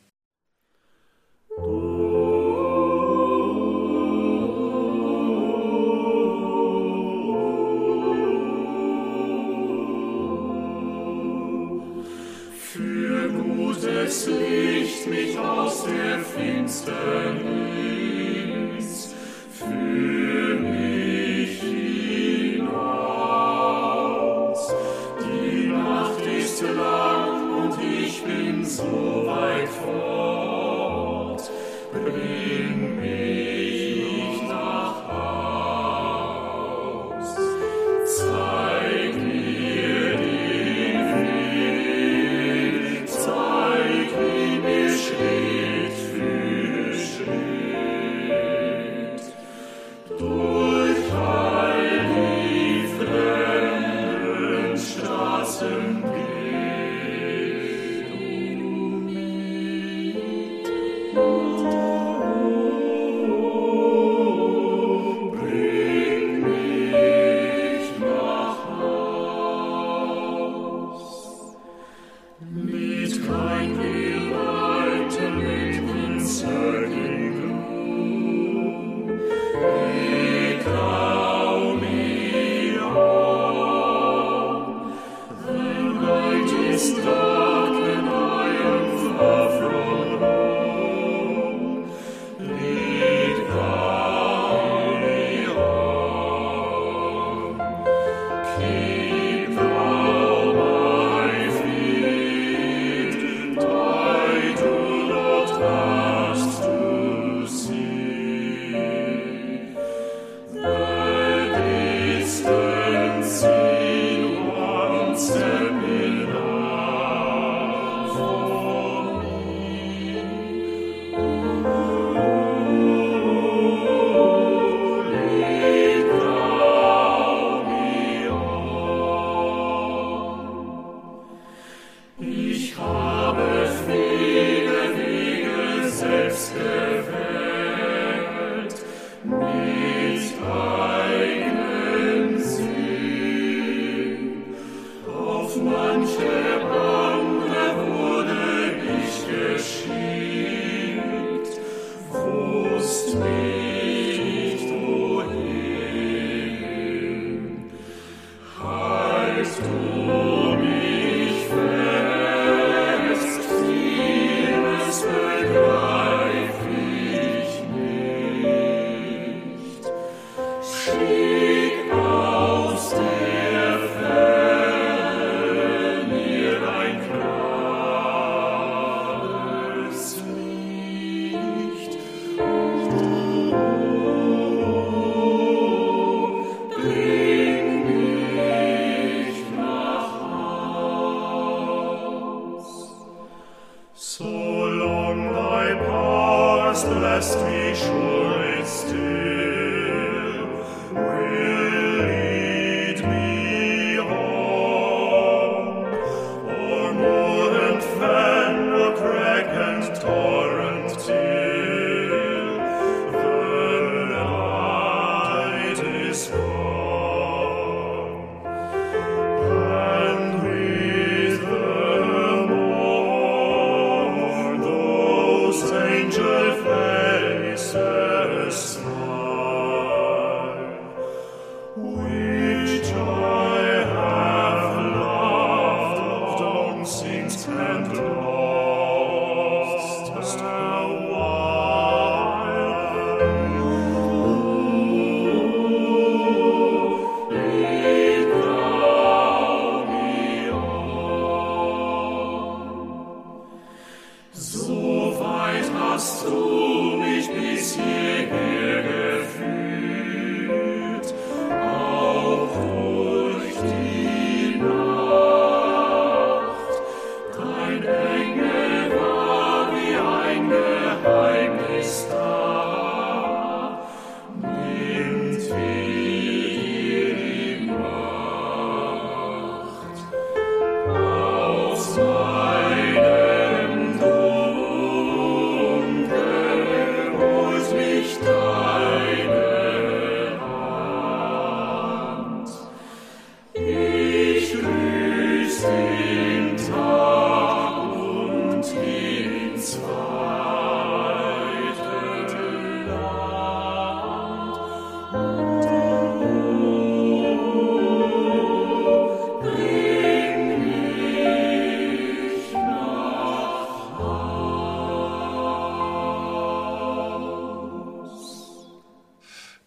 [16.66, 17.55] Der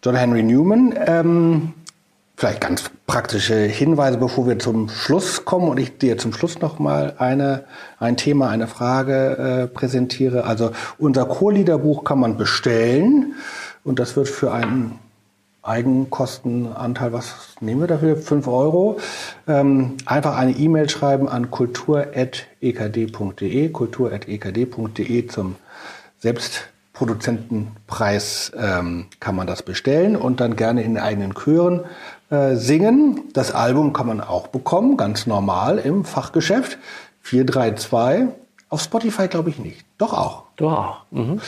[0.02, 0.94] John Henry Newman.
[1.06, 1.74] Ähm,
[2.34, 6.78] vielleicht ganz praktische Hinweise, bevor wir zum Schluss kommen und ich dir zum Schluss noch
[6.78, 7.64] mal eine,
[7.98, 10.44] ein Thema, eine Frage äh, präsentiere.
[10.44, 13.34] Also unser Chorliederbuch kann man bestellen
[13.84, 14.98] und das wird für einen
[15.62, 18.16] Eigenkostenanteil, was nehmen wir dafür?
[18.16, 18.98] 5 Euro.
[19.46, 25.56] Ähm, einfach eine E-Mail schreiben an kultur.ekd.de, kultur.ekd.de zum
[27.00, 31.84] Selbstproduzentenpreis ähm, kann man das bestellen und dann gerne in eigenen Chören
[32.30, 33.22] äh, singen.
[33.32, 36.78] Das Album kann man auch bekommen, ganz normal im Fachgeschäft.
[37.22, 38.34] 432.
[38.68, 39.84] Auf Spotify glaube ich nicht.
[39.98, 40.44] Doch auch.
[40.56, 40.96] Doch auch.
[41.10, 41.40] Mhm.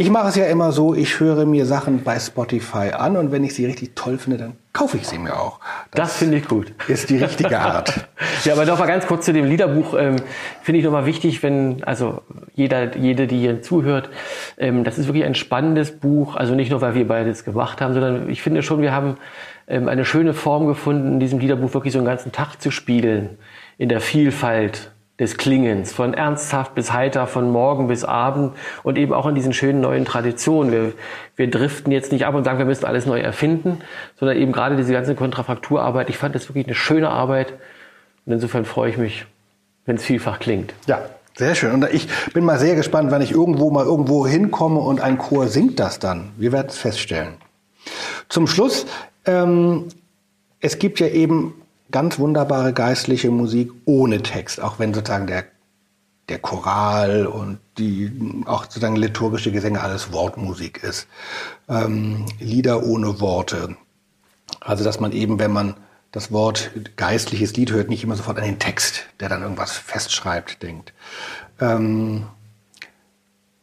[0.00, 3.44] Ich mache es ja immer so, ich höre mir Sachen bei Spotify an und wenn
[3.44, 5.60] ich sie richtig toll finde, dann kaufe ich sie mir auch.
[5.90, 6.72] Das, finde ich gut.
[6.88, 8.08] ist die richtige Art.
[8.44, 9.94] Ja, aber noch mal ganz kurz zu dem Liederbuch.
[9.98, 10.16] Ähm,
[10.62, 12.22] finde ich noch mal wichtig, wenn, also
[12.54, 14.08] jeder, jede, die hier zuhört,
[14.56, 16.36] ähm, das ist wirklich ein spannendes Buch.
[16.36, 19.16] Also nicht nur, weil wir beide es gemacht haben, sondern ich finde schon, wir haben
[19.68, 23.36] ähm, eine schöne Form gefunden, in diesem Liederbuch wirklich so einen ganzen Tag zu spielen.
[23.76, 24.89] In der Vielfalt
[25.20, 29.52] des Klingens, von ernsthaft bis heiter, von morgen bis abend und eben auch in diesen
[29.52, 30.72] schönen neuen Traditionen.
[30.72, 30.92] Wir,
[31.36, 33.82] wir driften jetzt nicht ab und sagen, wir müssen alles neu erfinden,
[34.18, 36.08] sondern eben gerade diese ganze Kontrafakturarbeit.
[36.08, 37.52] Ich fand das wirklich eine schöne Arbeit
[38.24, 39.26] und insofern freue ich mich,
[39.84, 40.72] wenn es vielfach klingt.
[40.86, 41.02] Ja,
[41.36, 41.72] sehr schön.
[41.74, 45.48] Und ich bin mal sehr gespannt, wenn ich irgendwo mal irgendwo hinkomme und ein Chor
[45.48, 46.32] singt das dann.
[46.38, 47.34] Wir werden es feststellen.
[48.30, 48.86] Zum Schluss,
[49.26, 49.88] ähm,
[50.60, 51.59] es gibt ja eben
[51.90, 55.44] ganz wunderbare geistliche Musik ohne Text, auch wenn sozusagen der,
[56.28, 58.10] der Choral und die
[58.46, 61.06] auch sozusagen liturgische Gesänge alles Wortmusik ist.
[61.68, 63.76] Ähm, Lieder ohne Worte.
[64.60, 65.74] Also dass man eben, wenn man
[66.12, 70.62] das Wort geistliches Lied hört, nicht immer sofort an den Text, der dann irgendwas festschreibt,
[70.62, 70.92] denkt.
[71.60, 72.26] Ähm,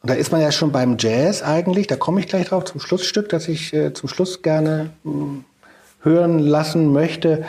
[0.01, 2.79] und da ist man ja schon beim Jazz eigentlich, da komme ich gleich drauf zum
[2.79, 5.43] Schlussstück, das ich äh, zum Schluss gerne mh,
[6.01, 7.45] hören lassen möchte.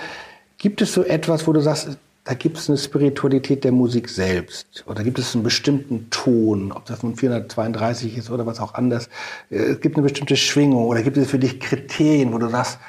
[0.58, 4.84] Gibt es so etwas, wo du sagst, da gibt es eine Spiritualität der Musik selbst?
[4.88, 9.08] Oder gibt es einen bestimmten Ton, ob das nun 432 ist oder was auch anders?
[9.50, 12.80] Äh, Es gibt eine bestimmte Schwingung oder gibt es für dich Kriterien, wo du sagst,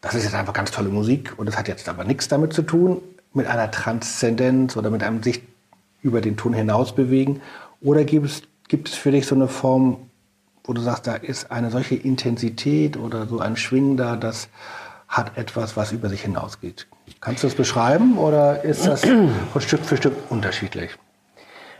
[0.00, 2.62] das ist jetzt einfach ganz tolle Musik und das hat jetzt aber nichts damit zu
[2.62, 3.00] tun,
[3.32, 5.40] mit einer Transzendenz oder mit einem sich
[6.02, 7.40] über den Ton hinaus bewegen?
[7.80, 10.10] Oder gibt es, gibt es für dich so eine Form,
[10.64, 14.48] wo du sagst, da ist eine solche Intensität oder so ein Schwingen da, das
[15.06, 16.88] hat etwas, was über sich hinausgeht?
[17.20, 19.02] Kannst du das beschreiben oder ist das
[19.52, 20.90] von Stück für Stück unterschiedlich?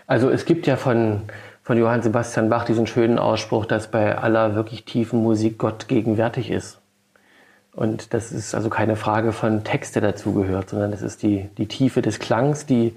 [0.07, 1.23] Also es gibt ja von,
[1.63, 6.51] von Johann Sebastian Bach diesen schönen Ausspruch, dass bei aller wirklich tiefen Musik Gott gegenwärtig
[6.51, 6.79] ist.
[7.73, 11.67] Und das ist also keine Frage von Text, der dazugehört, sondern das ist die, die
[11.67, 12.95] Tiefe des Klangs, die,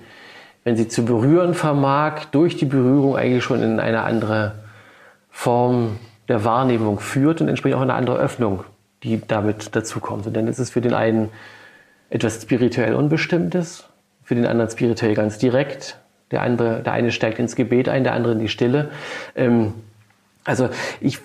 [0.63, 4.53] wenn sie zu berühren vermag, durch die Berührung eigentlich schon in eine andere
[5.31, 5.97] Form
[6.27, 8.65] der Wahrnehmung führt und entsprechend auch eine andere Öffnung,
[9.03, 10.27] die damit dazukommt.
[10.27, 11.29] Und dann ist es für den einen
[12.09, 13.85] etwas spirituell Unbestimmtes,
[14.23, 15.97] für den anderen spirituell ganz direkt.
[16.31, 18.91] Der andere, der eine steigt ins Gebet ein, der andere in die Stille.
[19.35, 19.73] Ähm,
[20.43, 21.19] also ich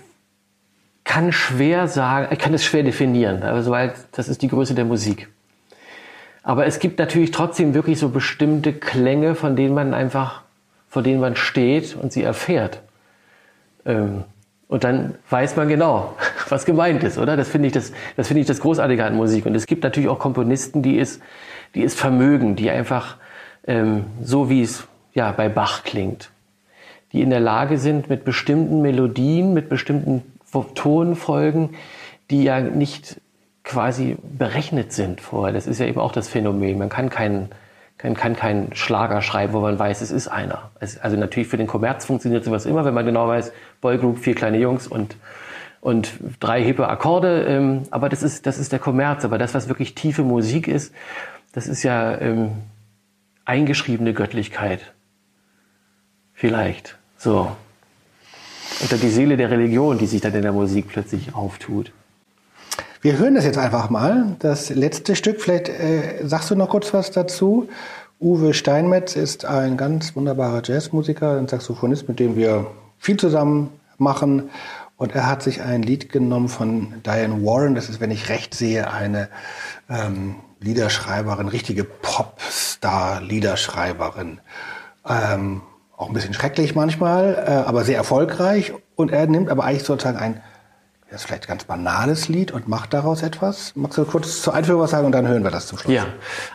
[1.04, 4.84] kann schwer sagen, ich kann es schwer definieren, also weil das ist die Größe der
[4.84, 5.28] Musik.
[6.44, 10.42] Aber es gibt natürlich trotzdem wirklich so bestimmte Klänge, von denen man einfach,
[10.88, 12.80] vor denen man steht und sie erfährt.
[13.84, 14.24] Ähm,
[14.68, 16.16] und dann weiß man genau,
[16.53, 17.36] was gemeint ist, oder?
[17.36, 19.46] Das finde ich das, das finde ich das Großartige an Musik.
[19.46, 21.18] Und es gibt natürlich auch Komponisten, die es,
[21.74, 23.16] die es vermögen, die einfach
[23.66, 26.30] ähm, so wie es ja bei Bach klingt,
[27.12, 30.22] die in der Lage sind, mit bestimmten Melodien, mit bestimmten
[30.74, 31.70] Tonfolgen,
[32.30, 33.20] die ja nicht
[33.64, 35.53] quasi berechnet sind vorher.
[35.53, 36.78] Das ist ja eben auch das Phänomen.
[36.78, 37.48] Man kann keinen
[38.03, 40.70] kann, kann keinen Schlager schreiben, wo man weiß, es ist einer.
[41.00, 44.59] Also natürlich für den Kommerz funktioniert sowas immer, wenn man genau weiß, Boygroup, vier kleine
[44.59, 45.16] Jungs und,
[45.82, 47.44] und drei hippe Akkorde.
[47.44, 49.26] Ähm, aber das ist, das ist der Kommerz.
[49.26, 50.94] Aber das, was wirklich tiefe Musik ist,
[51.52, 52.52] das ist ja ähm,
[53.44, 54.92] eingeschriebene Göttlichkeit.
[56.32, 56.96] Vielleicht.
[57.18, 57.54] So.
[58.84, 61.92] Oder die Seele der Religion, die sich dann in der Musik plötzlich auftut.
[63.00, 64.36] Wir hören das jetzt einfach mal.
[64.38, 67.68] Das letzte Stück, vielleicht äh, sagst du noch kurz was dazu.
[68.20, 72.68] Uwe Steinmetz ist ein ganz wunderbarer Jazzmusiker, ein Saxophonist, mit dem wir
[72.98, 74.50] viel zusammen machen.
[75.03, 77.74] Und er hat sich ein Lied genommen von Diane Warren.
[77.74, 79.28] Das ist, wenn ich recht sehe, eine
[79.90, 84.40] ähm, Liederschreiberin, richtige Popstar-Liederschreiberin.
[85.05, 85.62] Ähm,
[85.96, 88.74] auch ein bisschen schrecklich manchmal, äh, aber sehr erfolgreich.
[88.94, 90.40] Und er nimmt aber eigentlich sozusagen ein
[91.11, 93.72] das ist vielleicht ein ganz banales Lied und macht daraus etwas.
[93.74, 95.92] Magst du kurz zur Einführung was sagen und dann hören wir das zum Schluss?
[95.92, 96.07] Ja,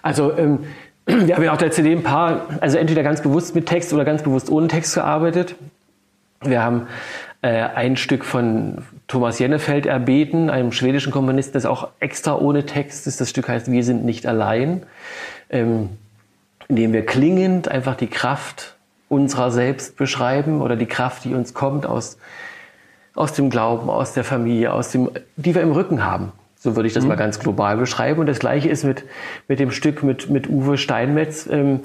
[0.01, 0.59] also ähm,
[1.05, 4.05] wir haben ja auf der CD ein paar, also entweder ganz bewusst mit Text oder
[4.05, 5.57] ganz bewusst ohne Text gearbeitet.
[6.41, 6.87] Wir haben
[7.41, 13.07] äh, ein Stück von Thomas Jennefeld erbeten, einem schwedischen Komponisten, das auch extra ohne Text
[13.07, 13.21] ist.
[13.21, 14.83] Das Stück heißt Wir sind nicht allein,
[15.49, 15.89] ähm,
[16.67, 18.75] indem wir klingend einfach die Kraft
[19.09, 22.17] unserer selbst beschreiben oder die Kraft, die uns kommt aus,
[23.15, 26.33] aus dem Glauben, aus der Familie, aus dem, die wir im Rücken haben.
[26.59, 27.09] So würde ich das mhm.
[27.09, 28.19] mal ganz global beschreiben.
[28.19, 29.03] Und das Gleiche ist mit,
[29.47, 31.47] mit dem Stück mit, mit Uwe Steinmetz.
[31.49, 31.81] Ähm,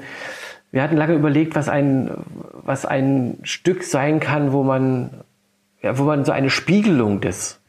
[0.71, 2.09] wir hatten lange überlegt, was ein,
[2.51, 5.11] was ein Stück sein kann, wo man,
[5.83, 7.59] ja, wo man so eine Spiegelung des,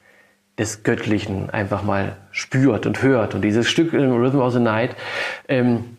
[0.59, 3.35] des Göttlichen einfach mal spürt und hört.
[3.35, 4.97] Und dieses Stück Rhythm of the Night
[5.49, 5.97] ähm,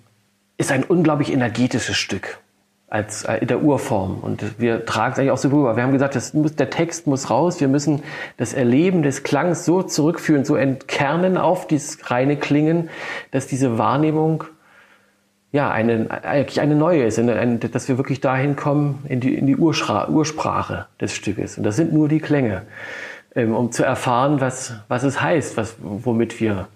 [0.57, 2.39] ist ein unglaublich energetisches Stück
[2.87, 4.19] als äh, in der Urform.
[4.21, 5.75] Und wir tragen es eigentlich auch so rüber.
[5.75, 7.59] Wir haben gesagt, das muss, der Text muss raus.
[7.59, 8.03] Wir müssen
[8.37, 12.89] das Erleben des Klangs so zurückführen, so entkernen auf dieses reine Klingen,
[13.31, 14.45] dass diese Wahrnehmung
[15.51, 19.55] ja eine, eigentlich eine neue ist, dass wir wirklich dahin kommen in die, in die
[19.55, 21.57] Urschra Ursprache des Stückes.
[21.57, 22.63] Und das sind nur die Klänge,
[23.35, 26.67] ähm, um zu erfahren, was, was es heißt, was, womit wir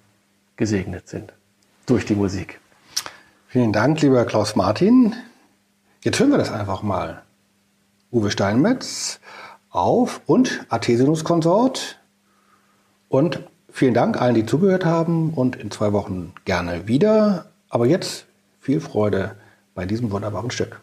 [0.55, 1.33] gesegnet sind
[1.85, 2.59] durch die Musik.
[3.47, 5.15] Vielen Dank, lieber Klaus Martin.
[6.01, 7.23] Jetzt hören wir das einfach mal.
[8.11, 9.19] Uwe Steinmetz
[9.69, 11.99] auf und Artesianus Konsort.
[13.07, 13.41] Und
[13.71, 17.47] vielen Dank allen, die zugehört haben und in zwei Wochen gerne wieder.
[17.69, 18.25] Aber jetzt
[18.59, 19.35] viel Freude
[19.73, 20.81] bei diesem wunderbaren Stück.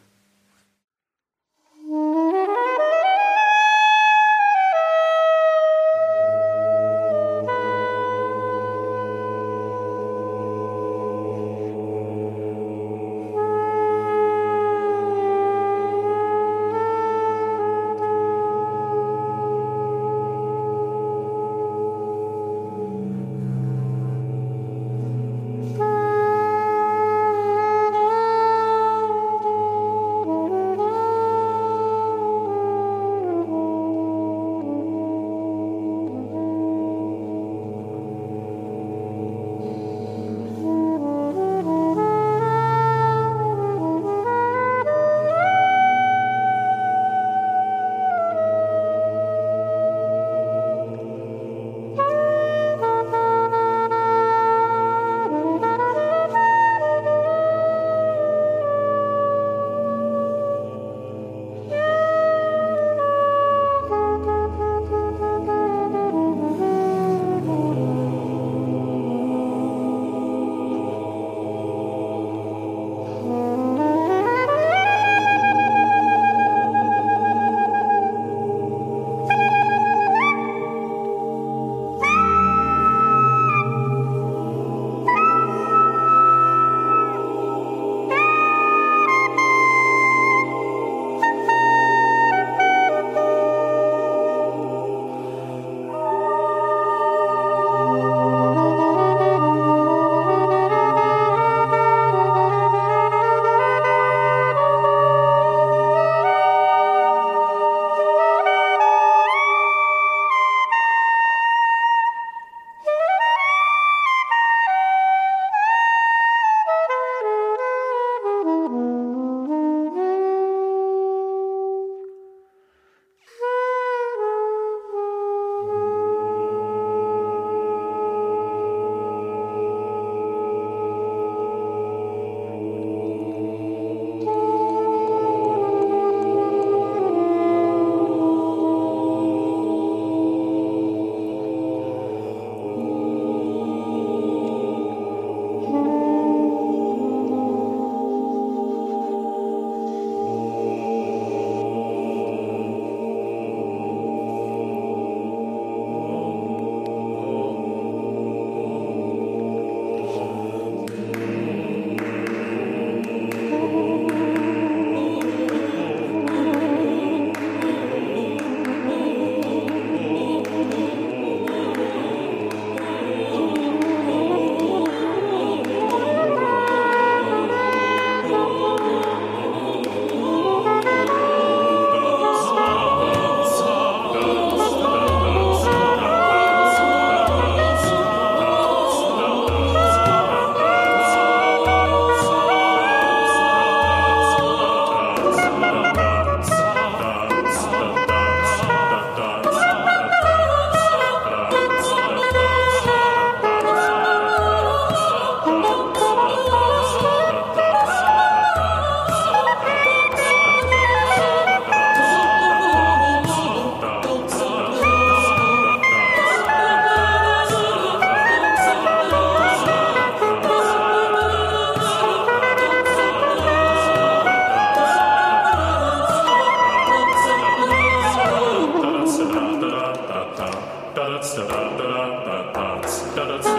[233.17, 233.56] Da dazu